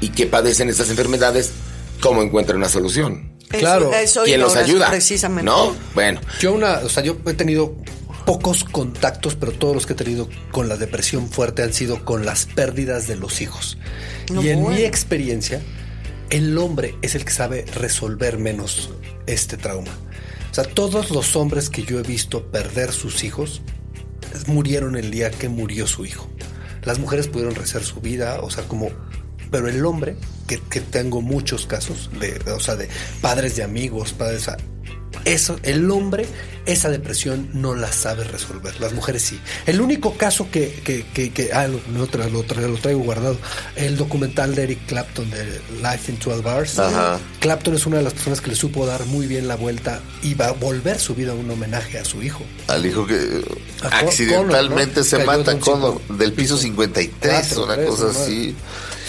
[0.00, 1.52] y que padecen estas enfermedades,
[2.00, 3.30] ¿cómo encuentran una solución?
[3.48, 3.92] Claro.
[3.92, 4.88] eso ¿Quién los ayuda?
[4.90, 5.44] Precisamente.
[5.44, 5.76] ¿No?
[5.94, 7.76] Bueno, Yo una, o sea, yo he tenido
[8.24, 12.24] pocos contactos, pero todos los que he tenido con la depresión fuerte han sido con
[12.24, 13.76] las pérdidas de los hijos.
[14.32, 14.76] No, y en bueno.
[14.78, 15.60] mi experiencia,
[16.30, 18.90] el hombre es el que sabe resolver menos
[19.26, 19.90] este trauma.
[20.52, 23.62] O sea, todos los hombres que yo he visto perder sus hijos
[24.46, 26.28] murieron el día que murió su hijo.
[26.82, 28.90] Las mujeres pudieron rehacer su vida, o sea, como...
[29.50, 30.14] Pero el hombre,
[30.46, 32.90] que, que tengo muchos casos, de, o sea, de
[33.22, 34.50] padres de amigos, padres...
[35.24, 36.26] eso, el hombre,
[36.66, 38.78] esa depresión no la sabe resolver.
[38.80, 39.40] Las mujeres sí.
[39.66, 43.00] El único caso que, que, que, que- ah, lo, lo tra- lo tra- lo traigo
[43.00, 43.36] guardado,
[43.76, 45.44] el documental de Eric Clapton de
[45.82, 46.78] Life in 12 Hours.
[46.78, 47.18] Ajá.
[47.40, 50.34] Clapton es una de las personas que le supo dar muy bien la vuelta y
[50.34, 52.44] va a volver su vida un homenaje a su hijo.
[52.68, 53.14] Al hijo que
[53.82, 55.04] A Con- accidentalmente Connor, ¿no?
[55.04, 58.54] se mata de cinco- del piso 53, Cuatro, una tres, cosa así.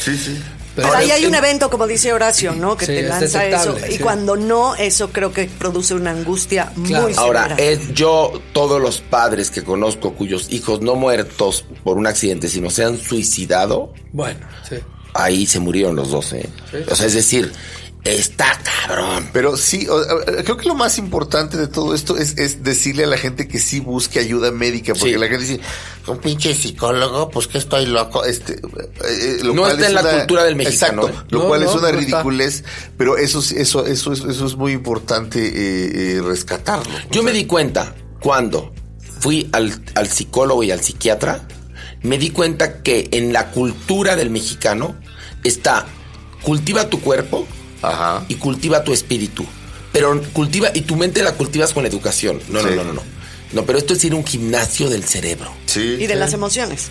[0.04, 0.38] Sí, sí.
[0.76, 2.76] Pero Pero ahí hay un evento, como dice Horacio, ¿no?
[2.76, 3.76] Que Sí, te es lanza eso.
[3.90, 4.00] Y sí.
[4.00, 7.04] cuando no, eso creo que produce una angustia Claro.
[7.06, 7.64] muy ahora, severa.
[7.72, 12.70] es yo, todos los padres que conozco cuyos hijos no muertos por un accidente, sino
[12.72, 14.78] se han suicidado, Bueno, sí.
[15.14, 16.50] ahí se murieron los dos, ¿eh?
[16.72, 16.78] Sí.
[16.90, 17.52] O sea, es decir,
[18.04, 19.30] está cabrón.
[19.32, 19.88] Pero sí,
[20.44, 23.60] creo que lo más importante de todo esto es, es decirle a la gente que
[23.60, 25.20] sí busque ayuda médica, porque Sí.
[25.20, 25.60] la gente dice,
[26.08, 28.26] un pinche psicólogo, pues que estoy loco.
[28.26, 28.60] Este, eh,
[29.06, 31.28] eh, lo No cual está es en la cultura del mexicano, Exacto, ¿eh?
[31.30, 32.00] lo No, cual es una no está.
[32.00, 32.64] ridiculez,
[32.98, 36.92] pero eso, eso, eso, es- eso es muy importante eh, eh, rescatarlo.
[37.10, 38.74] Yo me di cuenta cuando
[39.20, 41.48] fui al, al psicólogo y al psiquiatra
[42.02, 44.96] me di cuenta que en la cultura del mexicano
[45.46, 45.86] está
[46.42, 47.48] cultiva tu cuerpo
[47.84, 48.26] Ajá.
[48.30, 49.46] y cultiva tu espíritu.
[49.92, 52.40] Pero cultiva, y tu mente la cultivas con educación.
[52.50, 52.66] No, Sí.
[52.70, 53.02] no, no, no, no.
[53.54, 55.52] No, pero esto es ir a un gimnasio del cerebro.
[55.68, 55.98] Sí.
[56.00, 56.88] Y de las emociones.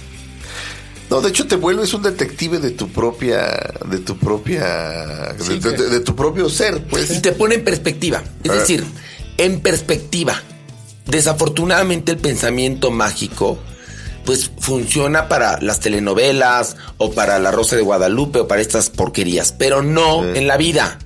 [1.11, 5.73] No, de hecho te vuelves un detective de tu propia, de tu propia, de, de-
[5.77, 7.11] de- de tu propio ser, pues.
[7.11, 8.23] Y te pone en perspectiva.
[8.45, 8.55] Es Ah.
[8.55, 8.85] decir,
[9.39, 10.41] en perspectiva.
[11.07, 13.59] Desafortunadamente el pensamiento mágico
[14.25, 19.53] pues funciona para las telenovelas o para La Rosa de Guadalupe o para estas porquerías,
[19.53, 20.99] pero no en la vida.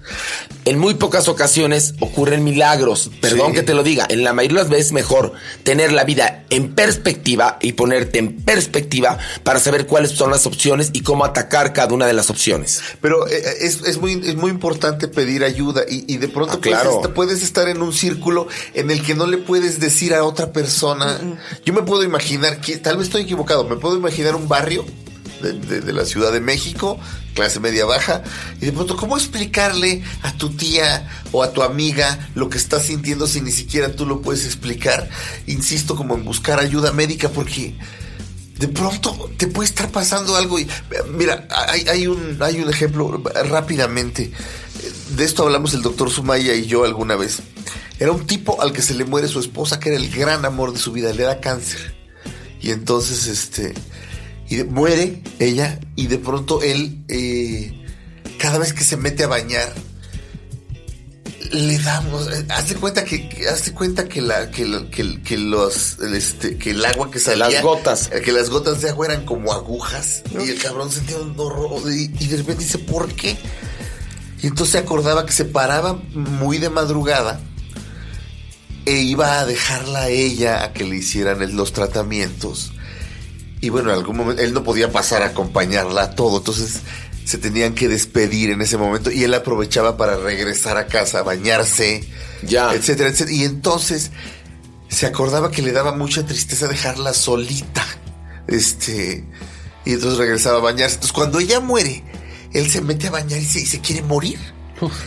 [0.66, 3.10] En muy pocas ocasiones ocurren milagros.
[3.20, 3.54] Perdón Sí.
[3.54, 4.04] que te lo diga.
[4.08, 8.18] En la mayoría de las veces es mejor tener la vida en perspectiva y ponerte
[8.18, 12.30] en perspectiva para saber cuáles son las opciones y cómo atacar cada una de las
[12.30, 12.80] opciones.
[13.00, 16.60] Pero eh, es, es muy, es muy importante pedir ayuda y, y de pronto Ah,
[16.60, 17.14] puedes, claro.
[17.14, 21.20] puedes estar en un círculo en el que no le puedes decir a otra persona.
[21.64, 24.84] Yo me puedo imaginar, que tal vez estoy equivocado, me puedo imaginar un barrio
[25.40, 26.98] de, la Ciudad de México,
[27.34, 28.22] clase media baja,
[28.60, 32.86] y de pronto, ¿cómo explicarle a tu tía o a tu amiga lo que estás
[32.86, 35.08] sintiendo si ni siquiera tú lo puedes explicar?
[35.46, 37.74] Insisto, como en buscar ayuda médica, porque
[38.58, 40.66] de pronto te puede estar pasando algo y
[41.12, 44.32] mira, hay, hay un hay un ejemplo rápidamente.
[45.16, 47.40] De esto hablamos el doctor Sumaya y yo alguna vez.
[47.98, 50.72] Era un tipo al que se le muere su esposa, que era el gran amor
[50.72, 51.94] de su vida, le da cáncer.
[52.60, 53.74] Y entonces, este,
[54.48, 57.84] y de- muere ella y de pronto él, eh,
[58.38, 59.72] cada vez que se mete a bañar,
[61.52, 65.98] le damos, eh, haz de cuenta que, que- haz de cuenta que la, que, los,
[66.00, 68.10] este, que el agua que salía, Las gotas.
[68.12, 71.80] eh, que las gotas de agua eran como agujas y el cabrón sentía un horror
[71.92, 73.36] y, y de repente dice, ¿por qué?
[74.42, 77.40] Y entonces se acordaba que se paraba muy de madrugada
[78.84, 82.72] e iba a dejarla a ella a que le hicieran los tratamientos.
[83.66, 86.82] Y bueno, en algún momento él no podía pasar a acompañarla a todo, entonces
[87.24, 92.04] se tenían que despedir en ese momento y él aprovechaba para regresar a casa, bañarse,
[92.46, 92.72] Ya.
[92.72, 93.36] etcétera, etcétera.
[93.36, 94.12] Y entonces
[94.88, 97.84] se acordaba que le daba mucha tristeza dejarla solita.
[98.46, 99.24] Este,
[99.84, 100.94] y entonces regresaba a bañarse.
[100.94, 102.04] Entonces cuando ella muere,
[102.52, 104.38] él se mete a bañar y se, y se quiere morir.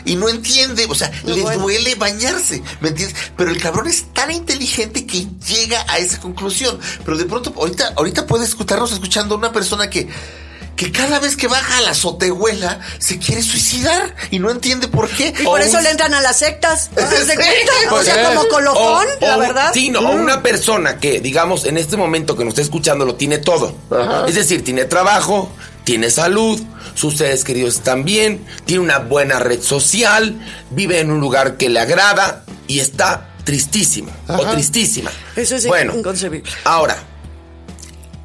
[0.05, 1.61] Y no entiende, o sea, No, le bueno.
[1.63, 3.15] duele bañarse, ¿me entiendes?
[3.37, 6.79] Pero el cabrón es tan inteligente que llega a esa conclusión.
[7.05, 10.07] Pero de pronto, ahorita, ahorita puede escucharnos escuchando a una persona que,
[10.75, 15.09] que cada vez que baja a la azotehuela se quiere suicidar y no entiende por
[15.09, 15.33] qué.
[15.37, 16.89] Y por O eso un- le entran a las sectas.
[16.95, 17.01] ¿no?
[17.07, 17.73] ¿Se cuenta?
[17.87, 19.71] O Pues, sea, como colofón, o- la o- verdad.
[19.73, 23.15] Sí, no, o una persona que, digamos, en este momento que nos está escuchando lo
[23.15, 23.75] tiene todo.
[23.91, 24.25] Ajá.
[24.27, 25.51] Es decir, tiene trabajo,
[25.89, 26.61] tiene salud,
[26.93, 31.67] sus seres queridos están bien, tiene una buena red social, vive en un lugar que
[31.67, 35.09] le agrada y está tristísimo o tristísima.
[35.35, 36.47] Eso es bueno, inconcebible.
[36.63, 36.95] Ahora,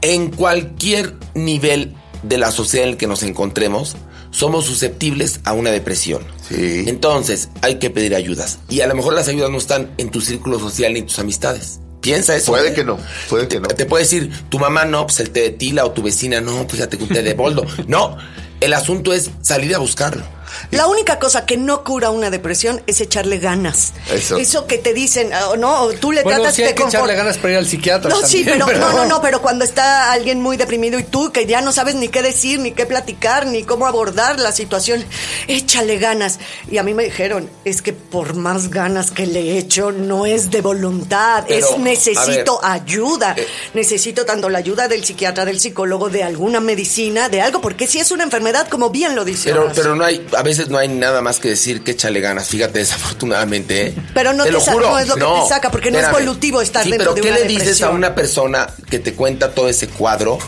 [0.02, 3.96] en cualquier nivel de la sociedad en el que nos encontremos,
[4.30, 6.22] somos susceptibles a una depresión.
[6.46, 6.84] Sí.
[6.86, 8.58] Entonces, hay que pedir ayudas.
[8.68, 11.18] Y a lo mejor las ayudas no están en tu círculo social ni en tus
[11.18, 11.80] amistades.
[12.04, 12.52] Piensa eso.
[12.52, 12.74] Puede ¿eh?
[12.74, 12.98] que no,
[13.30, 13.68] puede que no.
[13.68, 16.68] Te puede decir, tu mamá no, pues el té de tila o tu vecina no,
[16.68, 17.64] fíjate que un té de boldo.
[17.88, 18.18] No,
[18.60, 20.22] el asunto es salir a buscarlo.
[20.70, 23.92] La única cosa que no cura una depresión es echarle ganas.
[24.10, 24.66] Eso.
[24.66, 27.38] que te dicen, ah, no, tú le Bueno, tratas sí hay de que echarle ganas
[27.38, 28.10] para ir al psiquiatra.
[28.10, 31.46] No, sí, pero, no, no, no, pero cuando está alguien muy deprimido y tú que
[31.46, 35.04] ya no sabes ni qué decir, ni qué platicar, ni cómo abordar la situación,
[35.48, 36.38] échale ganas.
[36.70, 40.50] Y a mí me dijeron, es que por más ganas que le echo, no es
[40.50, 43.34] de voluntad, Pero, es necesito ver, ayuda.
[43.36, 47.86] eh, necesito tanto la ayuda del psiquiatra, del psicólogo, de alguna medicina, de algo, porque
[47.86, 49.50] si es una enfermedad, como bien lo dice.
[49.50, 52.48] Pero, pero no hay, a veces no hay nada más que decir que échale ganas.
[52.48, 53.88] Fíjate, desafortunadamente.
[53.88, 53.94] ¿eh?
[54.14, 54.90] Pero no te lo sa- juro.
[54.90, 57.20] no es lo que te saca, porque no es volutivo estar sí, dentro pero de
[57.22, 60.38] ¿qué una le dices a una persona que te cuenta todo ese cuadro?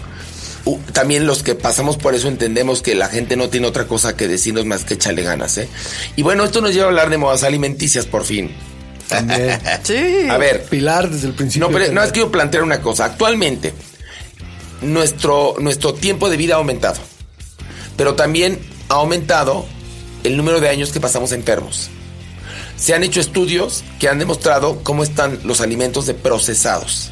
[0.65, 4.17] Uh, también los que pasamos por eso entendemos que la gente no tiene otra cosa
[4.17, 5.69] que decirnos más que échale ganas, ¿eh?
[6.17, 8.53] Y bueno, esto nos lleva a hablar de modas alimenticias, por fin.
[9.09, 9.61] También.
[9.85, 10.27] Sí.
[10.29, 11.69] A ver, Pilar desde el principio.
[11.69, 13.05] no, pero no es que quiero plantear una cosa.
[13.05, 13.73] Actualmente,
[14.83, 16.99] nuestro, nuestro tiempo de vida ha aumentado.
[17.97, 19.67] Pero también ha aumentado
[20.27, 21.89] el número de años que pasamos enfermos.
[22.77, 27.11] Se han hecho estudios que han demostrado cómo están los alimentos de procesados,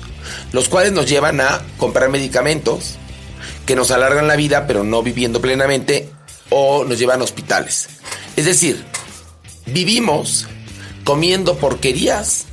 [0.52, 2.96] los cuales nos llevan a comprar medicamentos
[3.66, 6.10] que nos alargan la vida, pero no viviendo plenamente,
[6.50, 7.88] o nos llevan a hospitales.
[8.36, 8.84] Es decir,
[9.66, 10.46] vivimos
[11.04, 12.46] comiendo porquerías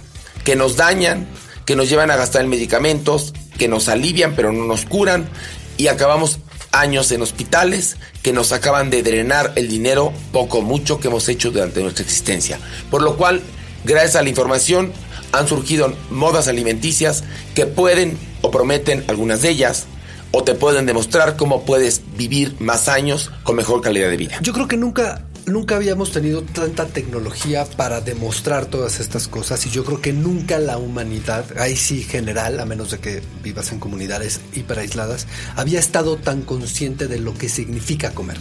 [0.44, 1.28] que nos dañan,
[1.66, 5.30] que nos llevan a gastar en medicamentos, que nos alivian pero no nos curan
[5.78, 6.40] y acabamos
[6.72, 11.52] años en hospitales que nos acaban de drenar el dinero poco mucho que hemos hecho
[11.52, 12.60] durante nuestra existencia.
[12.90, 13.42] Por lo cual,
[13.84, 14.92] gracias a la información,
[15.32, 17.24] han surgido modas alimenticias
[17.56, 19.86] que pueden o prometen algunas de ellas
[20.32, 24.38] o te pueden demostrar cómo puedes vivir más años con mejor calidad de vida.
[24.42, 29.70] Yo creo que nunca, nunca habíamos tenido tanta tecnología para demostrar todas estas cosas y
[29.70, 33.80] yo creo que nunca la humanidad, ahí sí general, a menos de que vivas en
[33.80, 38.38] comunidades hiperaisladas, había estado tan consciente de lo que significa comer.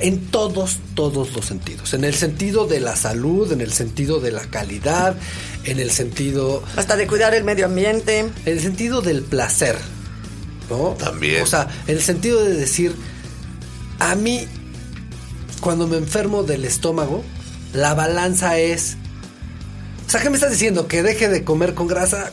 [0.00, 1.92] En todos, todos los sentidos.
[1.92, 5.14] En el sentido de la salud, en el sentido de la calidad,
[5.64, 6.62] en el sentido...
[6.76, 8.20] Hasta de cuidar el medio ambiente.
[8.20, 9.76] En el sentido del placer.
[10.70, 10.96] ¿No?
[10.98, 11.42] También.
[11.42, 12.94] O sea, en el sentido de decir,
[13.98, 14.46] a mí,
[15.60, 17.22] cuando me enfermo del estómago,
[17.72, 18.96] la balanza es...
[20.06, 20.88] O sea, ¿qué me estás diciendo?
[20.88, 22.32] ¿Que deje de comer con grasa?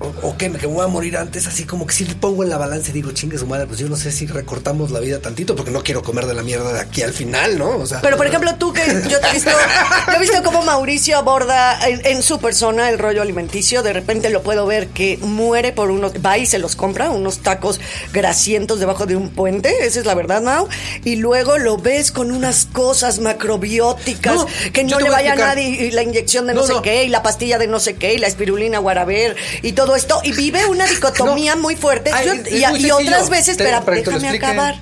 [0.00, 1.46] ¿O, o- que, me voy a morir antes?
[1.46, 3.78] Así como que si le pongo en la balanza y digo, chingue su madre, pues
[3.78, 6.72] yo no sé si recortamos la vida tantito porque no quiero comer de la mierda
[6.72, 7.76] de aquí al final, ¿no?
[7.78, 9.50] O sea, Pero por ejemplo, tú que yo te he visto,
[10.08, 13.82] yo he visto cómo Mauricio aborda en, en su persona el rollo alimenticio.
[13.82, 17.38] De repente lo puedo ver que muere por unos, va y se los compra, unos
[17.38, 17.80] tacos
[18.12, 19.72] grasientos debajo de un puente.
[19.86, 20.68] Esa es la verdad, Mau.
[21.04, 25.36] Y luego lo ves con unas cosas macrobióticas No, que no le a vaya a
[25.36, 26.82] nadie y la inyección de no, No, sé no.
[26.82, 30.20] qué y la pastilla de no sé qué y la espirulina guaraber y todo esto
[30.24, 31.62] y vive una dicotomía No.
[31.62, 32.10] muy fuerte.
[32.12, 34.76] Ay, Yo- es y, muy y otras veces, Te- espera, déjame acabar.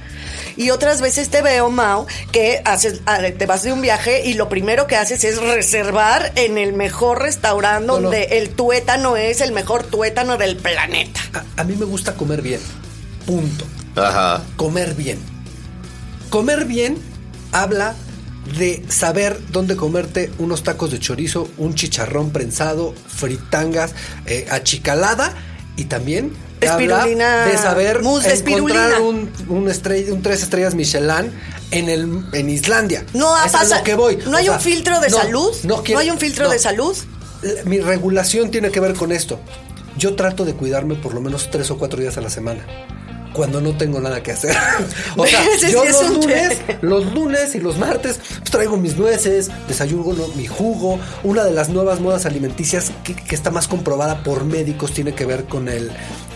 [0.55, 4.35] Y otras veces te veo, Mau, que haces, ah, te vas de un viaje y
[4.35, 8.03] lo primero que haces es reservar en el mejor restaurante No, no.
[8.03, 11.21] donde el tuétano es el mejor tuétano del planeta.
[11.57, 12.61] a, a mí me gusta comer bien.
[13.25, 13.65] Punto.
[13.97, 14.43] Ajá.
[14.57, 15.19] comer bien.
[16.29, 16.99] Comer bien
[17.53, 17.95] habla
[18.59, 23.95] de saber dónde comerte unos tacos de chorizo, un chicharrón prensado, fritangas,
[24.27, 25.33] eh, achicalada
[25.77, 31.33] y también Espirulina, de saber mousse de encontrar un, un, estrella- un tres estrellas Michelin
[31.73, 33.05] en el en Islandia.
[33.15, 34.19] No Es a pasa, lo que voy.
[34.27, 36.51] no O hay sea, un filtro de no, salud, No, hay un filtro no.
[36.51, 36.97] de salud.
[37.65, 39.41] Mi regulación tiene que ver con esto.
[39.97, 42.65] Yo trato de cuidarme por lo menos tres o cuatro días a la semana.
[43.33, 44.55] Cuando no tengo nada que hacer.
[45.17, 48.97] o sea, yo es los un lunes, los lunes y los martes pues, traigo mis
[48.97, 50.99] nueces, desayuno mi jugo.
[51.23, 55.25] Una de las nuevas modas alimenticias que, que está más comprobada por médicos tiene que
[55.25, 55.91] ver con el,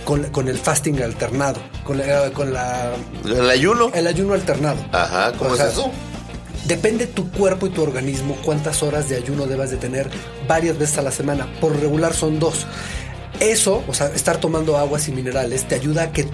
[0.05, 2.93] con, con el fasting alternado, con, la- con la,
[3.25, 3.91] El ayuno.
[3.95, 4.79] el ayuno alternado.
[4.93, 5.91] Ajá, ¿cómo O es sea, eso?
[6.67, 10.09] Depende tu cuerpo y tu organismo cuántas horas de ayuno debas de tener
[10.49, 11.47] varias veces a la semana.
[11.61, 12.67] Por regular son dos.
[13.39, 16.27] Eso, o sea, estar tomando aguas y minerales te ayuda a que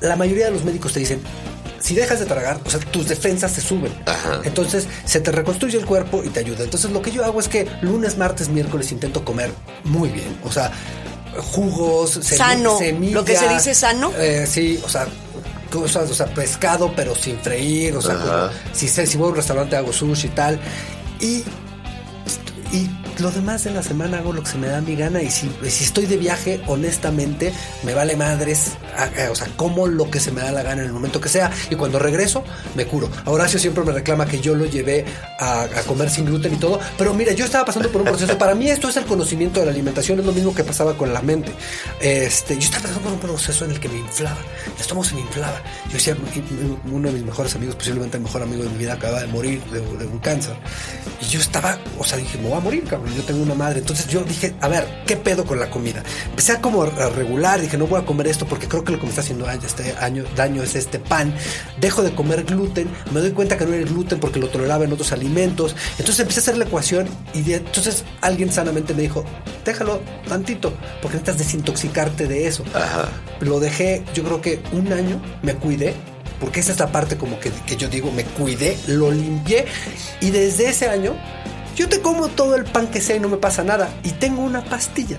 [0.00, 1.20] la mayoría de los médicos te dicen,
[1.80, 3.92] si dejas de tragar, o sea, tus defensas se suben.
[4.06, 4.40] Ajá.
[4.44, 6.64] Entonces, se te reconstruye el cuerpo y te ayuda.
[6.64, 9.50] Entonces, lo que yo hago es que lunes, martes, miércoles intento comer
[9.84, 10.38] muy bien.
[10.44, 10.72] O sea,
[11.36, 12.78] jugos, Sano.
[12.78, 14.10] semilla, Lo que se dice sano.
[14.18, 15.06] eh, sí, o sea,
[15.70, 18.32] cosas, o sea, pescado, pero sin freír, o sea, como
[18.72, 20.58] si, sé, si voy a un restaurante hago sushi y tal.
[21.20, 21.44] Y,
[22.72, 22.90] y
[23.20, 25.22] lo demás de la semana hago lo que se me da mi gana.
[25.22, 27.52] Y si, estoy de viaje, honestamente,
[27.82, 28.72] me vale madres.
[29.30, 31.50] o sea, como lo que se me da la gana en el momento que sea.
[31.70, 32.44] Y cuando regreso,
[32.74, 33.10] me curo.
[33.24, 35.04] Horacio siempre me reclama que yo lo llevé
[35.40, 36.78] a, comer sin gluten y todo.
[36.96, 38.38] Pero mira, yo estaba pasando por un proceso.
[38.38, 40.20] Para mí, esto es el conocimiento de la alimentación.
[40.20, 41.52] Es lo mismo que pasaba con la mente.
[42.00, 44.38] Este, yo estaba pasando por un proceso en el que me inflaba.
[44.74, 45.60] El estómago se me inflaba.
[45.86, 46.16] Yo decía,
[46.90, 49.62] uno de mis mejores amigos, posiblemente el mejor amigo de mi vida, acaba de morir
[49.72, 50.54] de, de un cáncer.
[51.20, 53.07] Y yo estaba, o sea, dije, me voy a morir, cabrón.
[53.16, 53.80] Yo tengo una madre.
[53.80, 56.02] Entonces yo dije, a ver, ¿qué pedo con la comida?
[56.30, 57.60] Empecé a como a regular.
[57.60, 59.66] Dije, no voy a comer esto porque creo que lo que me está haciendo daño
[59.66, 61.34] este año, daño es este pan.
[61.80, 62.88] Dejo de comer gluten.
[63.12, 65.74] Me doy cuenta que no era el gluten porque lo toleraba en otros alimentos.
[65.98, 69.24] Entonces empecé a hacer la ecuación y de- entonces alguien sanamente me dijo,
[69.64, 72.64] déjalo tantito porque necesitas desintoxicarte de eso.
[72.74, 73.08] Ajá.
[73.40, 75.94] Lo dejé, yo creo que un año me cuidé,
[76.40, 79.66] porque esa es la parte como que, que yo digo, me cuidé, lo limpié
[80.20, 81.14] y desde ese año
[81.78, 83.88] yo te como todo el pan que sea y no me pasa nada.
[84.02, 85.18] Y tengo una pastilla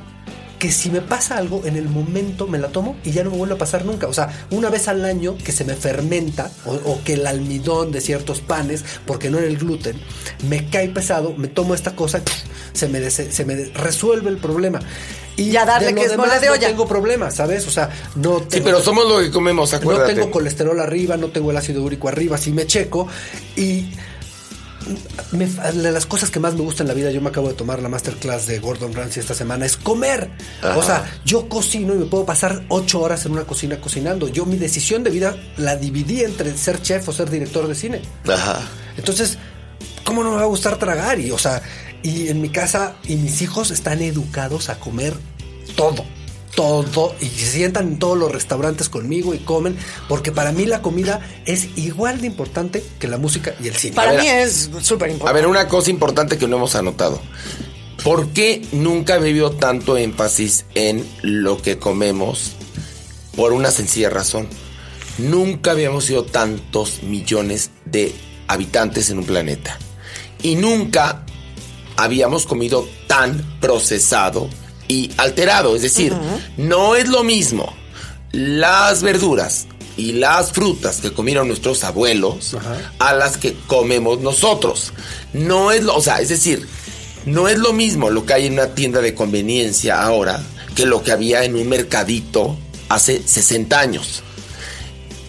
[0.60, 3.38] que si me pasa algo, en el momento me la tomo y ya no me
[3.38, 4.08] vuelve a pasar nunca.
[4.08, 7.94] O sea, una vez al año que se me fermenta o, o que el almidón
[7.94, 9.96] de ciertos panes, porque no era el gluten,
[10.50, 12.22] me cae pesado, me tomo esta cosa,
[12.74, 14.82] se me, des- se me de- resuelve el problema.
[15.38, 16.68] Y Ya darle de lo que es demás mole de no olla.
[16.68, 17.66] tengo problemas, ¿sabes?
[17.66, 20.14] O sea, no Sí, tengo- pero somos lo que comemos, no acuérdate.
[20.16, 23.08] tengo colesterol arriba, no tengo el ácido úrico arriba, sí me checo.
[23.56, 23.92] Y
[25.32, 27.54] me- de las cosas que más me gustan en la vida, yo me acabo de
[27.54, 30.30] tomar la masterclass de Gordon Ramsay esta semana, es comer.
[30.62, 30.78] Ajá.
[30.78, 34.28] O sea, yo cocino y me puedo pasar ocho horas en una cocina cocinando.
[34.28, 38.02] Yo mi decisión de vida la dividí entre ser chef o ser director de cine.
[38.28, 38.62] Ajá.
[38.98, 39.38] Entonces,
[40.04, 41.20] ¿cómo no me va a gustar tragar?
[41.20, 41.62] Y, o sea,
[42.04, 45.14] y en mi casa y mis hijos están educados a comer
[45.76, 46.04] todo.
[46.60, 47.16] Todo.
[47.22, 49.78] Y se sientan en todos los restaurantes conmigo y comen.
[50.08, 53.96] Porque para mí la comida es igual de importante que la música y el cine.
[53.96, 55.42] Para A ver, mí es súper A importante.
[55.42, 57.22] ver, una cosa importante que no hemos anotado.
[58.04, 62.54] ¿Por qué nunca me vio tanto énfasis en lo que comemos
[63.40, 64.50] por una sencilla razón.
[65.18, 68.14] Nunca habíamos sido tantos millones de
[68.48, 69.80] habitantes en un planeta.
[70.44, 71.24] Y nunca
[71.96, 74.50] habíamos comido tan procesado
[74.90, 75.78] y alterado.
[75.78, 76.14] Es decir,
[76.58, 77.74] no es lo mismo
[78.34, 82.58] las verduras y las frutas que comieron nuestros abuelos
[83.00, 84.92] a las que comemos nosotros.
[85.32, 86.68] No es lo, o sea, es decir,
[87.26, 90.42] no es lo mismo lo que hay en una tienda de conveniencia ahora
[90.76, 92.58] que lo que había en un mercadito
[92.90, 94.24] hace 60 años.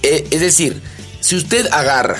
[0.03, 0.81] Eh, es decir,
[1.21, 2.19] si usted agarra,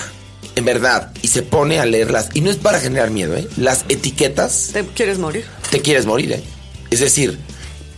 [0.55, 3.47] en verdad, y se pone a leerlas, y no es para generar miedo, ¿eh?
[3.57, 5.45] las etiquetas, ¿Te quieres morir?
[5.71, 6.33] te quieres morir.
[6.33, 6.43] ¿eh?
[6.91, 7.39] Es decir,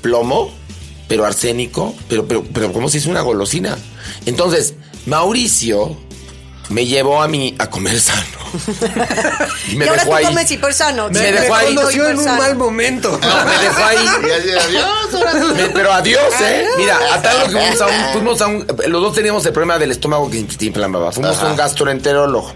[0.02, 0.52] plomo,
[1.10, 3.78] pero arsénico, pero, pero, pero como si es una golosina.
[4.26, 4.76] Entonces,
[5.06, 5.98] Mauricio
[6.70, 8.22] me llevó a mí a comer sano.
[9.68, 10.26] y me y ahora dejó tú ahí.
[10.26, 11.10] comes hipersano.
[11.10, 11.76] Me dejó ahí.
[11.76, 13.20] conoció en un mal momento.
[13.22, 13.98] No, me dejó ahí.
[14.68, 15.34] Adiós, ahora.
[15.54, 16.66] Me- pero adiós, ¿eh?
[16.78, 19.52] Mira, a tal lo que fuimos a un, fuimos a un- Los dos teníamos el
[19.54, 21.12] problema del estómago que se inflamaba.
[21.12, 22.54] Fuimos a un gastroenterólogo.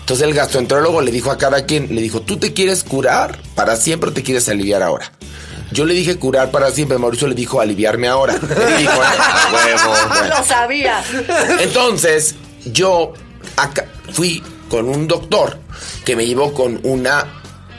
[0.00, 3.76] Entonces el gastroenterólogo le dijo a cada quien, le dijo, ¿tú te quieres curar para
[3.76, 5.12] siempre o te quieres aliviar ahora?
[5.70, 8.34] Yo le dije curar para siempre, Mauricio le dijo aliviarme ahora.
[8.34, 9.06] Le dijo, ¿eh?
[9.18, 10.28] A huevo.
[10.38, 11.02] Lo sabía.
[11.60, 13.12] Entonces, yo
[13.56, 15.58] acá fui con un doctor
[16.04, 17.26] que me llevó con una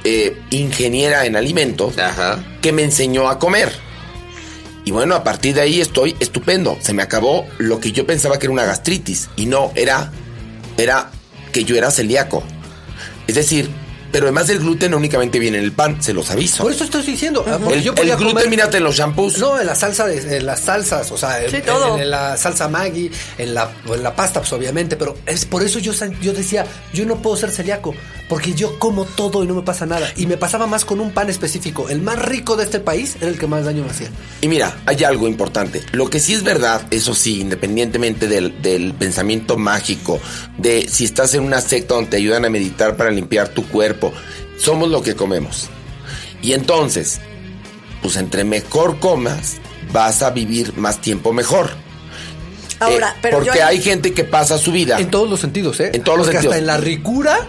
[0.04, 2.44] eh, ingeniera en alimentos Ajá.
[2.62, 3.72] que me enseñó a comer.
[4.86, 6.78] Y bueno, a partir de ahí estoy estupendo.
[6.82, 9.30] Se me acabó lo que yo pensaba que era una gastritis.
[9.36, 10.12] Y no, era,
[10.78, 11.12] era
[11.52, 12.44] que yo era celíaco.
[13.28, 13.70] Es decir,
[14.12, 16.64] pero además del gluten no únicamente viene en el pan, se los aviso.
[16.64, 17.44] Por eso estoy diciendo.
[17.48, 19.38] ah, el, yo el gluten, comer- mírate en los shampoos.
[19.40, 21.96] No, en la salsa de, en las salsas, o sea, en, Sí, todo.
[21.96, 25.64] en- en la salsa Maggi, en la, en la pasta, pues obviamente, pero es por
[25.64, 27.94] eso yo, yo decía, yo no puedo ser celíaco,
[28.28, 30.12] porque yo como todo y no me pasa nada.
[30.16, 33.30] Y me pasaba más con un pan específico, el más rico de este país era
[33.30, 34.10] el que más daño me hacía.
[34.42, 35.84] Y mira, hay algo importante.
[35.92, 40.20] Lo que sí es verdad, eso sí, independientemente del, del pensamiento mágico,
[40.58, 43.99] de si estás en una secta donde te ayudan a meditar para limpiar tu cuerpo,
[44.58, 45.70] somos lo que comemos.
[46.42, 47.20] Y entonces,
[48.02, 49.58] pues entre mejor comas,
[49.92, 51.70] vas a vivir más tiempo mejor.
[52.80, 55.00] Ahora, Eh, pero porque yo hay gente que pasa su vida.
[55.00, 55.92] En todos los sentidos, ¿eh?
[55.94, 56.54] En todos los Porque sentidos.
[56.56, 57.40] hasta en la ricura,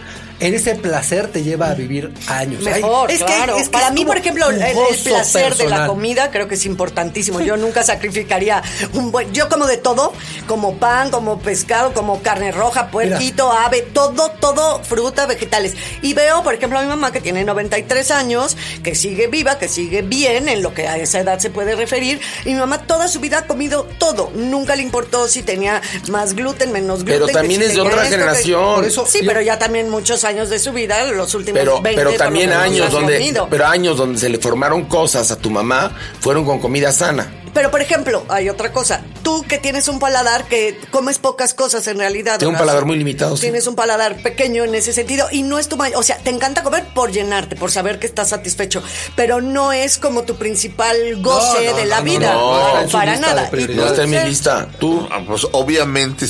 [0.40, 2.64] en ese placer te lleva a vivir años.
[2.66, 3.56] Ay, Mejor, es que- claro.
[3.56, 6.54] es que Para es mí, por ejemplo, el, el placer de la comida creo que
[6.54, 7.40] es importantísimo.
[7.40, 8.62] Yo nunca sacrificaría
[8.94, 9.32] un buen...
[9.32, 10.12] Yo como de todo,
[10.46, 15.74] como pan, como pescado, como carne roja, puerquito, ave, todo, todo, fruta, vegetales.
[16.02, 19.68] Y veo, por ejemplo, a mi mamá que tiene 93 años, que sigue viva, que
[19.68, 22.20] sigue bien en lo que a esa edad se puede referir.
[22.46, 24.30] Y mi mamá toda su vida ha comido todo.
[24.34, 27.20] Nunca le importó si tenía más gluten, menos gluten.
[27.26, 28.74] Pero también si es de otra esto, que- generación.
[28.76, 31.80] Por eso- Sí, Yo- pero ya también muchos años de su vida, los últimos Pero,
[31.82, 33.48] 20 pero también años donde, comido.
[33.50, 37.34] pero años donde se le formaron cosas a tu mamá fueron con comida sana.
[37.52, 39.02] Pero, por ejemplo, hay otra cosa.
[39.24, 42.38] Tú que tienes un paladar que comes pocas cosas en realidad.
[42.38, 43.40] Tengo un paladar muy limitado, sí.
[43.42, 45.76] Tienes un paladar pequeño en ese sentido y no es tu...
[45.76, 48.84] ma- O sea, te encanta comer por llenarte, por saber que estás satisfecho.
[49.16, 52.86] Pero no es como tu principal goce No, no, de la no, vida.
[52.92, 53.50] para nada.
[53.74, 54.68] No está en mi lista.
[54.78, 55.08] Tú.
[55.10, 56.26] Ah, Pues obviamente,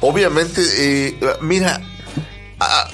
[0.00, 1.80] obviamente, eh, mira,
[2.60, 2.88] ah,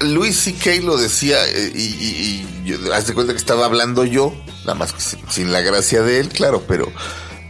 [0.00, 0.82] Luis C.K.
[0.84, 4.92] lo decía eh, y, y, y haz de cuenta que estaba hablando yo, nada más
[4.92, 6.90] que sin, sin la gracia de él, claro, pero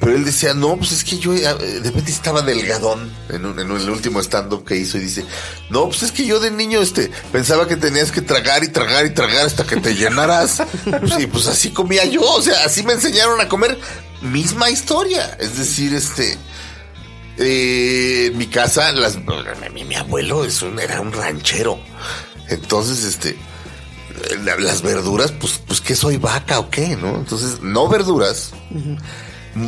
[0.00, 3.58] pero él decía, no, pues es que yo eh, de repente estaba delgadón en, un-
[3.60, 5.26] en el último stand-up que hizo y dice,
[5.68, 9.04] no, pues es que yo de niño este pensaba que tenías que tragar y tragar
[9.04, 10.62] y tragar hasta que te llenaras.
[11.00, 13.78] Pues, y pues así comía yo, o sea, así me enseñaron a comer.
[14.22, 16.38] Misma historia, es decir, este,
[17.38, 19.18] eh, en mi casa, las,
[19.72, 21.78] mi, mi abuelo es un, era un ranchero.
[22.50, 23.36] Entonces, este,
[24.44, 27.16] la- las verduras, pues, pues que soy vaca o qué, ¿no?
[27.16, 28.50] Entonces, no verduras,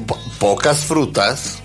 [0.07, 1.59] po- pocas frutas,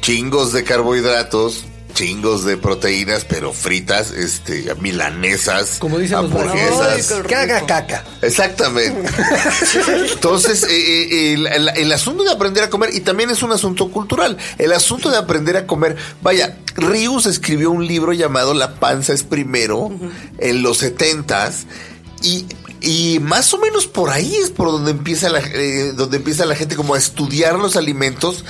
[0.00, 7.12] chingos de carbohidratos, chingos de proteínas, pero fritas, este, milanesas, Como dicen los hamburguesas.
[7.22, 8.04] qué caga caca.
[8.22, 9.08] Exactamente.
[10.12, 13.52] Entonces, eh, eh, el, el- el asunto de aprender a comer, y también es un
[13.52, 18.74] asunto cultural, el asunto de aprender a comer, vaya, Rius escribió un libro llamado La
[18.76, 19.90] panza es primero
[20.38, 21.66] en los setentas,
[22.22, 22.46] y,
[22.80, 26.54] y más o menos por ahí es por donde empieza la, eh, donde empieza la
[26.54, 28.44] gente como a estudiar los alimentos,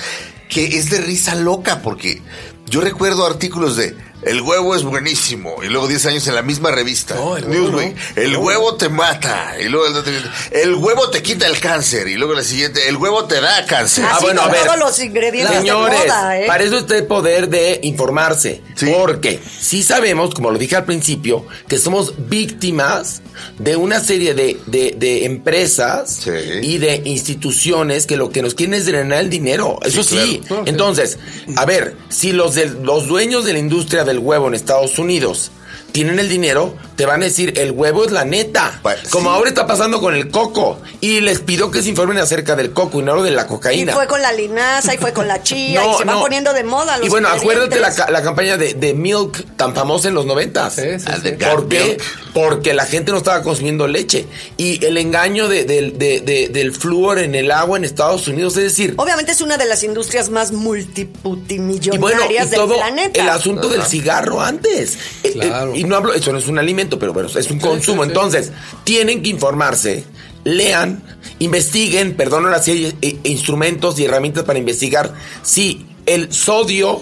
[0.51, 2.21] que es de risa loca, porque
[2.69, 5.55] yo recuerdo artículos de El huevo es buenísimo.
[5.63, 7.15] Y luego 10 años en la misma revista.
[7.15, 7.95] No, el huevo Newsweek.
[8.15, 8.21] no.
[8.21, 8.39] El No.
[8.39, 9.55] huevo te mata.
[9.59, 10.13] Y luego el, otro-
[10.51, 12.07] el huevo te quita el cáncer.
[12.07, 14.05] Y luego la siguiente, el huevo te da cáncer.
[14.05, 14.63] Ah, Así bueno, a ver.
[14.65, 16.47] todos los ingredientes Señores, de moda, ¿eh?
[16.47, 18.61] para eso está el poder de informarse.
[18.75, 18.91] Sí.
[18.95, 23.21] Porque sí sabemos, como lo dije al principio, que somos víctimas
[23.57, 26.29] de una serie de, de- de empresas Sí.
[26.61, 29.79] y de instituciones que lo que nos quieren es drenar el dinero.
[29.83, 30.41] Eso sí.
[30.47, 30.63] claro.
[30.67, 31.17] Entonces,
[31.55, 35.51] a ver, si los, de, los dueños de la industria del huevo en Estados Unidos.
[35.93, 38.79] Tienen el dinero, te van a decir, el huevo es la neta.
[38.83, 39.35] Pa- Como sí.
[39.35, 40.79] ahora está pasando con el coco.
[40.99, 43.45] Y les pido que se informen acerca del coco y no lo de la Y
[43.47, 43.93] cocaína.
[43.93, 46.97] fue con la linaza y fue con la chía y se va poniendo de moda
[46.99, 50.75] los Y bueno, acuérdate la, campaña de, de Milk tan famosa en los noventas.
[50.75, 51.21] Sí, sí, sí.
[51.21, 51.79] de ¿Por qué?
[51.83, 52.03] Milk.
[52.35, 54.27] Porque la gente no estaba consumiendo leche.
[54.57, 58.55] Y el engaño de- del- de- de- del flúor en el agua en Estados Unidos,
[58.57, 62.75] es decir, Obviamente es una de las industrias más y multiputimillonarias bueno, y del todo
[62.75, 63.21] planeta.
[63.23, 64.97] el asunto del cigarro antes.
[65.23, 65.73] Eh, Claro.
[65.73, 68.03] eh, y no hablo, eso no es un alimento, pero bueno, es un consumo.
[68.03, 68.51] Entonces,
[68.83, 70.03] tienen que informarse,
[70.43, 71.03] lean,
[71.39, 75.13] investiguen, perdón, ahora sí hay instrumentos y herramientas para investigar
[75.43, 77.01] si el sodio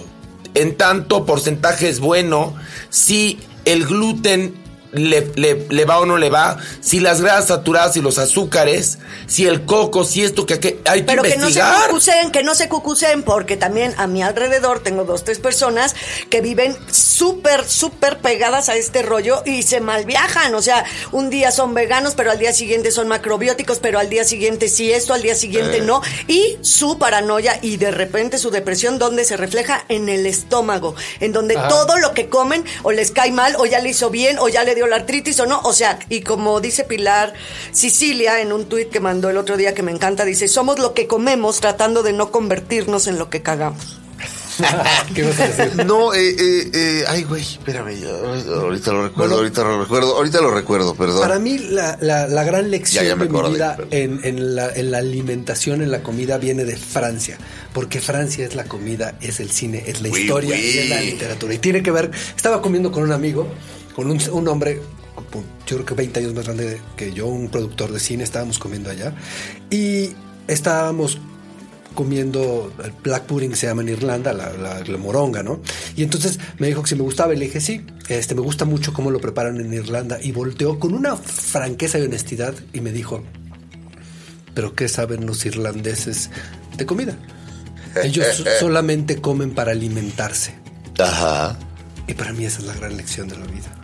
[0.56, 2.56] en tanto porcentaje es bueno,
[2.90, 4.56] si el gluten
[4.92, 8.98] le, le- le va o no le va, si las grasas saturadas y los azúcares,
[9.28, 12.44] si el coco, si esto que, que hay que Pero que no se cucucen, que
[12.44, 15.96] no se cucucen, porque también a mi alrededor tengo dos, tres personas
[16.30, 20.56] que viven súper, súper pegadas a este rollo y se malviajan.
[20.56, 24.24] O sea, un día son veganos, pero al día siguiente son macrobióticos, pero al día
[24.24, 25.82] siguiente sí esto, al día siguiente Eh.
[25.82, 26.02] no.
[26.28, 31.32] Y su paranoia y de repente su depresión, donde se refleja en el estómago, en
[31.34, 31.68] donde Ajá.
[31.68, 34.64] todo lo que comen o les cae mal, o ya le hizo bien, o ya
[34.64, 35.60] le dio la artritis o no.
[35.64, 37.34] O sea, y como dice Pilar
[37.72, 40.94] Sicilia en un tuit que mandó el otro día que me encanta, dice, somos lo
[40.94, 44.00] que comemos tratando de no convertirnos en lo que cagamos.
[45.16, 45.86] ¿Qué vas a decir?
[45.86, 49.36] No, eh, eh, eh, ay, güey, espérame, ahorita lo recuerdo, Bueno.
[49.36, 51.22] ahorita lo recuerdo, ahorita lo recuerdo, perdón.
[51.22, 54.56] Para mí, la, la- la gran lección Ya, ya me de mi vida en, en
[54.58, 57.38] la, en la alimentación, en la comida, viene de Francia.
[57.74, 60.62] Porque Francia es la comida, es el cine, es la Oui, historia oui.
[60.62, 61.54] y es la literatura.
[61.54, 62.12] Y tiene que ver.
[62.36, 63.48] Estaba comiendo con un amigo,
[64.00, 64.82] con un, un hombre,
[65.68, 68.90] yo creo que 20 años más grande que yo, un productor de cine, estábamos comiendo
[68.90, 69.14] allá.
[69.70, 70.12] Y
[70.48, 71.18] estábamos
[71.96, 75.60] comiendo el black pudding se llama en Irlanda, la, la- la moronga, ¿no?
[75.98, 78.64] Y entonces me dijo que si me gustaba y le dije sí, este me gusta
[78.64, 82.92] mucho cómo lo preparan en Irlanda y volteó con una franqueza y honestidad y me
[82.94, 83.24] dijo,
[84.54, 86.30] pero ¿qué saben los irlandeses
[86.78, 87.18] de comida?
[88.02, 90.54] Ellos so- solamente comen para alimentarse.
[91.00, 91.58] Ajá,
[92.08, 93.76] Y para mí esa es la gran lección de la vida.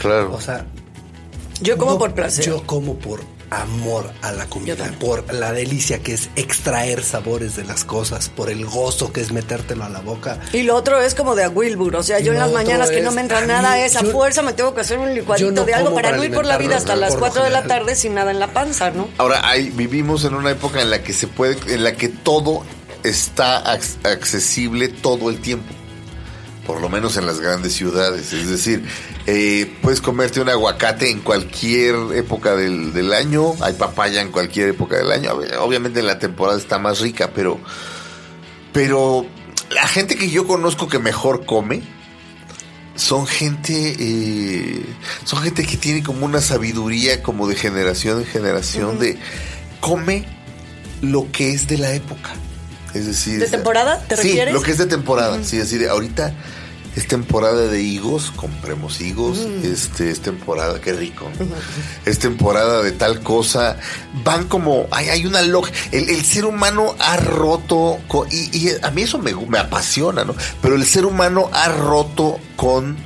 [0.00, 0.32] Claro.
[0.34, 0.66] O sea,
[1.60, 2.44] Yo como no- por placer.
[2.44, 3.20] Yo como por
[3.52, 8.48] amor a la comida, por la delicia que es extraer sabores de las cosas, por
[8.48, 10.38] el gozo que es metértelo a la boca.
[10.52, 12.90] Y lo otro es como de a Wilbur, o sea, Y yo en las mañanas
[12.90, 15.50] que no me entra nada mí, esa yo- fuerza, me tengo que hacer un licuadito
[15.50, 17.42] no de algo para para no ir por la vida hasta las por lo 4
[17.42, 19.08] de la tarde sin nada en la panza, ¿no?
[19.18, 22.62] Ahora, hay, vivimos en una época en la que se puede, en la que todo
[23.02, 25.74] está ac- accesible todo el tiempo.
[26.72, 28.32] Por lo menos en las grandes ciudades.
[28.32, 28.84] Es decir,
[29.26, 33.54] eh, puedes comerte un aguacate en cualquier época del, del año.
[33.60, 35.30] Hay papaya en cualquier época del año.
[35.34, 37.58] Ob- Obviamente en la temporada está más rica, pero.
[38.72, 39.26] Pero
[39.70, 41.82] la gente que yo conozco que mejor come
[42.94, 44.84] son gente eh,
[45.24, 49.18] son gente que tiene como una sabiduría como de generación en generación de
[49.80, 50.24] come
[51.00, 52.30] lo que es de la época
[52.92, 54.52] es decir ¿De temporada, te sí, refieres?
[54.52, 56.34] lo que es de temporada sí así de ahorita
[56.96, 59.38] es temporada de higos compremos higos.
[59.62, 61.26] Este es temporada qué rico.
[62.04, 63.78] Es temporada de tal cosa.
[64.24, 67.98] Van como hay, hay una lógica el, el ser humano ha roto
[68.30, 72.96] y a mí eso me, me apasiona no pero el ser humano ha roto con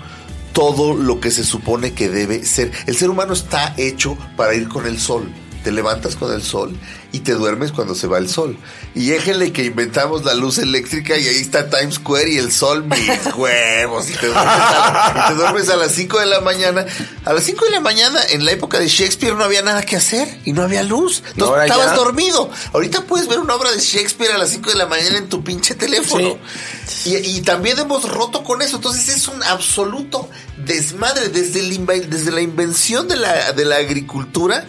[0.53, 2.71] todo lo que se supone que debe ser.
[2.87, 5.29] El ser humano está hecho para ir con el sol
[5.65, 6.79] te levantas con el sol
[7.11, 8.57] y te duermes cuando se va el sol.
[8.95, 12.85] Y déjenle que inventamos la luz eléctrica y ahí está Times Square y el sol,
[12.85, 14.11] mis huevos.
[14.11, 16.85] Y te duermes a, te duermes a las 5 de la mañana.
[17.25, 19.97] A las 5 de la mañana, en la época de Shakespeare, no había nada que
[19.97, 21.23] hacer y no había luz.
[21.31, 21.97] Entonces ahora estabas ya.
[21.97, 22.51] dormido.
[22.75, 25.43] Ahorita puedes ver una obra de Shakespeare a las 5 de la mañana en tu
[25.43, 26.39] pinche teléfono.
[27.07, 28.77] Y, y también hemos roto con eso.
[28.77, 31.29] Entonces es un absoluto desmadre.
[31.29, 34.67] Desde, el desde la invención de la, de la agricultura,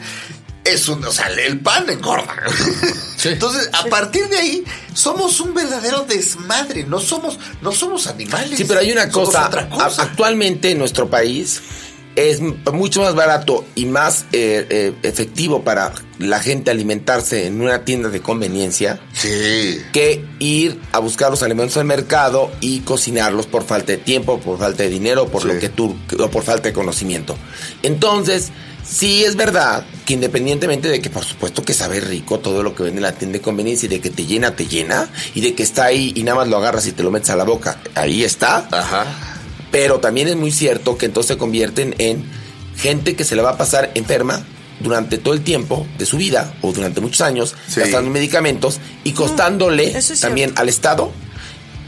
[0.66, 2.36] es un, o sea, el pan engorda.
[3.24, 4.63] Entonces, a partir de ahí,
[4.93, 6.84] somos un verdadero desmadre.
[6.84, 8.57] No somos, no somos animales.
[8.57, 10.03] Sí, pero hay una Somos cosa, cosa.
[10.03, 11.61] actualmente en nuestro país
[12.16, 17.84] es mucho más barato y más eh, eh, efectivo para la gente alimentarse en una
[17.84, 19.82] tienda de conveniencia Sí.
[19.91, 24.57] que ir a buscar los alimentos al mercado y cocinarlos por falta de tiempo, por
[24.57, 25.47] falta de dinero, por Sí.
[25.49, 27.36] lo que tú o por falta de conocimiento.
[27.84, 28.51] Entonces,
[28.88, 32.84] sí es verdad que independientemente de que por supuesto que sabe rico todo lo que
[32.84, 35.53] vende en la tienda de conveniencia y de que te llena, te llena y de
[35.53, 37.80] que está ahí y nada más lo agarras y te lo metes a la boca,
[37.95, 38.68] ahí está.
[38.72, 39.05] Ajá.
[39.76, 42.23] Pero también es muy cierto que entonces se convierten en
[42.78, 44.45] gente que se la va a pasar enferma
[44.80, 47.80] durante todo el tiempo de su vida o durante muchos años, Sí.
[47.82, 50.61] gastando medicamentos y costándole Mm, es también cierto.
[50.61, 51.11] al Estado,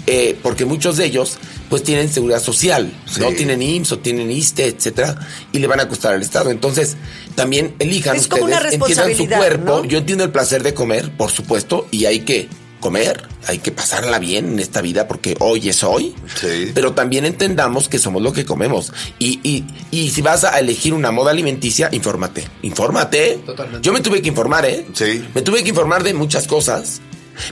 [0.05, 1.38] eh, porque muchos de ellos
[1.69, 3.19] pues tienen seguridad social, Sí.
[3.19, 5.17] no tienen IMSS o tienen ISTE, etcétera,
[5.51, 6.49] y le van a costar al Estado.
[6.49, 6.95] Entonces,
[7.35, 9.65] también elijan Es ustedes, entiendan su cuerpo.
[9.65, 9.85] ¿no?
[9.85, 12.47] Yo entiendo el placer de comer, por supuesto, y hay que
[12.80, 16.15] comer, hay que pasarla bien en esta vida porque hoy es hoy.
[16.39, 16.71] Sí.
[16.73, 18.91] Pero también entendamos que somos lo que comemos.
[19.19, 22.47] Y, y, y si vas a elegir una moda alimenticia, infórmate.
[22.61, 23.39] Infórmate.
[23.45, 23.86] Totalmente.
[23.86, 24.86] Yo me tuve que informar, ¿eh?
[24.93, 25.25] Sí.
[25.34, 27.01] Me tuve que informar de muchas cosas.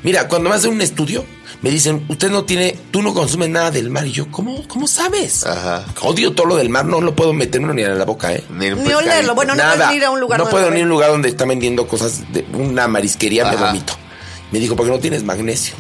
[0.03, 1.23] Mira, cuando me hacen un estudio,
[1.61, 4.05] me dicen, usted no tiene, tú no consumes nada del mar.
[4.07, 5.45] Y yo, ¿cómo, cómo sabes?
[5.45, 5.85] Ajá.
[6.01, 8.43] Odio todo lo del mar, no lo puedo meterme ni en la boca, ¿eh?
[8.49, 9.35] Ni, Ni olerlo.
[9.35, 11.29] Bueno, no puedes ir a un lugar No donde puedo ni a un lugar donde
[11.29, 13.67] están vendiendo cosas de una marisquería, me Ajá.
[13.67, 13.93] vomito.
[14.55, 15.75] Me dijo, porque no tienes magnesio.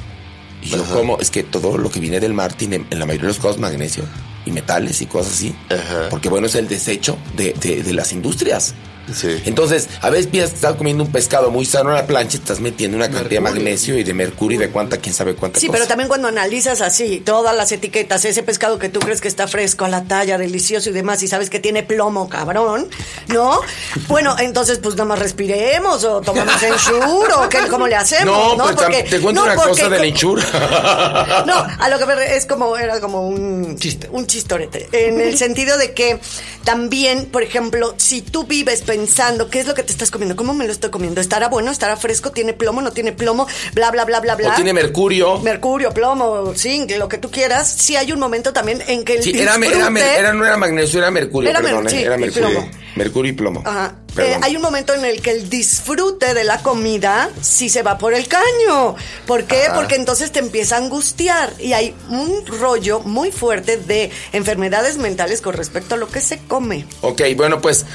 [0.61, 1.17] Y yo, ¿cómo?
[1.19, 3.57] Es que todo lo que viene del mar tiene en la mayoría de los casos
[3.57, 4.03] magnesio
[4.45, 5.55] y metales y cosas así.
[5.69, 6.09] Ajá.
[6.09, 8.73] Porque bueno, es el desecho de, de- de las industrias.
[9.13, 9.41] Sí.
[9.45, 12.39] Entonces, a veces piensas que estás comiendo un pescado muy sano en la plancha y
[12.39, 15.59] estás metiendo una cantidad de magnesio y de mercurio y de cuánta, quién sabe cuánta
[15.59, 15.77] Sí, cosa.
[15.77, 19.47] pero también cuando analizas así todas las etiquetas, ese pescado que tú crees que está
[19.47, 22.87] fresco, a la talla, delicioso y demás, y sabes que tiene plomo, cabrón,
[23.27, 23.59] ¿no?
[24.07, 28.55] Bueno, entonces pues nada más respiremos o tomamos ensure o qué, cómo le hacemos, No,
[28.55, 28.63] ¿no?
[28.75, 30.43] pues tam- te cuento no, una porque cosa de la hinchura.
[31.45, 34.07] No, a lo que me re- es como, era como un Chiste.
[34.11, 34.87] Un chistorete.
[34.91, 36.19] En el sentido de que
[36.63, 40.53] también, por ejemplo, si tú vives pensando qué es lo que te estás comiendo, cómo
[40.53, 44.05] me lo estoy comiendo, estará bueno, estará fresco, tiene plomo, no tiene plomo, bla, bla,
[44.05, 44.53] bla, bla, bla.
[44.53, 45.39] O tiene mercurio.
[45.39, 47.69] Mercurio, plomo, zinc, lo que tú quieras.
[47.69, 50.99] Sí hay un momento también en que el Sí, era, era, era- no era magnesio,
[50.99, 51.89] era mercurio, Era mer- perdón, ¿eh?
[51.89, 52.49] sí, era y mercurio.
[52.51, 52.71] plomo.
[52.95, 53.61] Mercurio y plomo.
[53.65, 53.95] Ajá.
[54.17, 57.97] Eh, hay un momento en el que el disfrute de la comida sí se va
[57.97, 58.95] por el caño.
[59.27, 59.63] ¿Por qué?
[59.65, 59.73] Ajá.
[59.75, 65.41] Porque entonces te empieza a angustiar y hay un rollo muy fuerte de enfermedades mentales
[65.41, 66.85] con respecto a lo que se come.
[67.01, 67.85] Ok, bueno, pues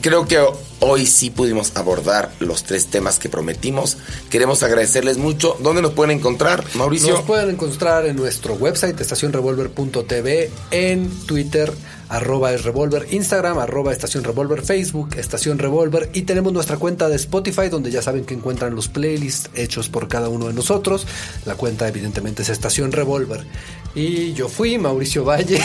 [0.00, 0.44] creo que
[0.80, 3.98] hoy sí pudimos abordar los tres temas que prometimos.
[4.30, 5.56] Queremos agradecerles mucho.
[5.60, 7.14] ¿Dónde nos pueden encontrar, Mauricio?
[7.14, 11.72] Nos pueden encontrar en nuestro website estacionrevolver.tv, en Twitter
[12.10, 17.16] arroba es revolver, Instagram arroba estación revolver, Facebook estación revolver y tenemos nuestra cuenta de
[17.16, 21.06] Spotify donde ya saben que encuentran los playlists hechos por cada uno de nosotros.
[21.46, 23.46] La cuenta evidentemente es estación revolver.
[23.94, 25.60] Y yo fui Mauricio Valle.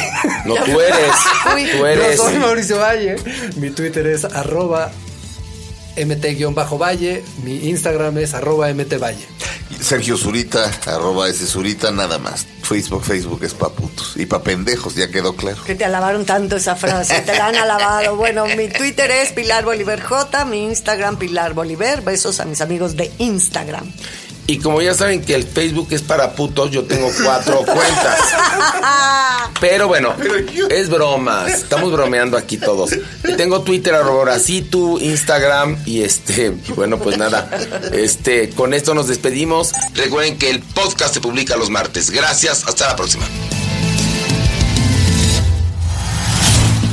[0.46, 1.16] No, tú eres.
[1.44, 1.68] Fui.
[1.72, 2.18] tú eres.
[2.18, 3.16] Yo soy Mauricio Valle.
[3.58, 4.92] Mi Twitter es arroba
[5.98, 7.24] mt-valle.
[7.44, 9.26] Mi Instagram es arroba mtvalle.
[9.82, 12.46] Sergio Zurita, arroba ese Zurita, nada más.
[12.62, 14.14] Facebook, Facebook es pa' putos.
[14.16, 15.64] Y pa' pendejos, ya quedó claro.
[15.64, 18.16] Que te alabaron tanto esa frase, te la han alabado.
[18.16, 22.04] Bueno, mi Twitter es Pilar Bolívar J, mi Instagram Pilar Bolívar.
[22.04, 23.92] Besos a mis amigos de Instagram.
[24.48, 28.20] Y como ya saben que el Facebook es para putos, yo tengo cuatro cuentas.
[29.60, 30.14] Pero bueno,
[30.70, 31.52] es bromas.
[31.52, 32.92] Estamos bromeando aquí todos.
[33.38, 33.96] Tengo Twitter,
[34.70, 37.50] tu Instagram y este, y bueno, pues nada.
[37.92, 39.72] Este, con esto nos despedimos.
[39.96, 42.12] Recuerden que el podcast se publica los martes.
[42.12, 43.26] Gracias, hasta la próxima.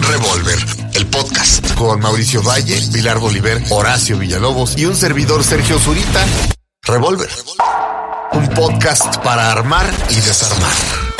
[0.08, 0.58] Revolver,
[0.94, 1.74] el podcast.
[1.74, 6.26] Con Mauricio Valle, Pilar Bolívar, Horacio Villalobos y un servidor Sergio Zurita.
[6.84, 7.30] Revolver.
[8.32, 11.11] Un podcast para armar y desarmar.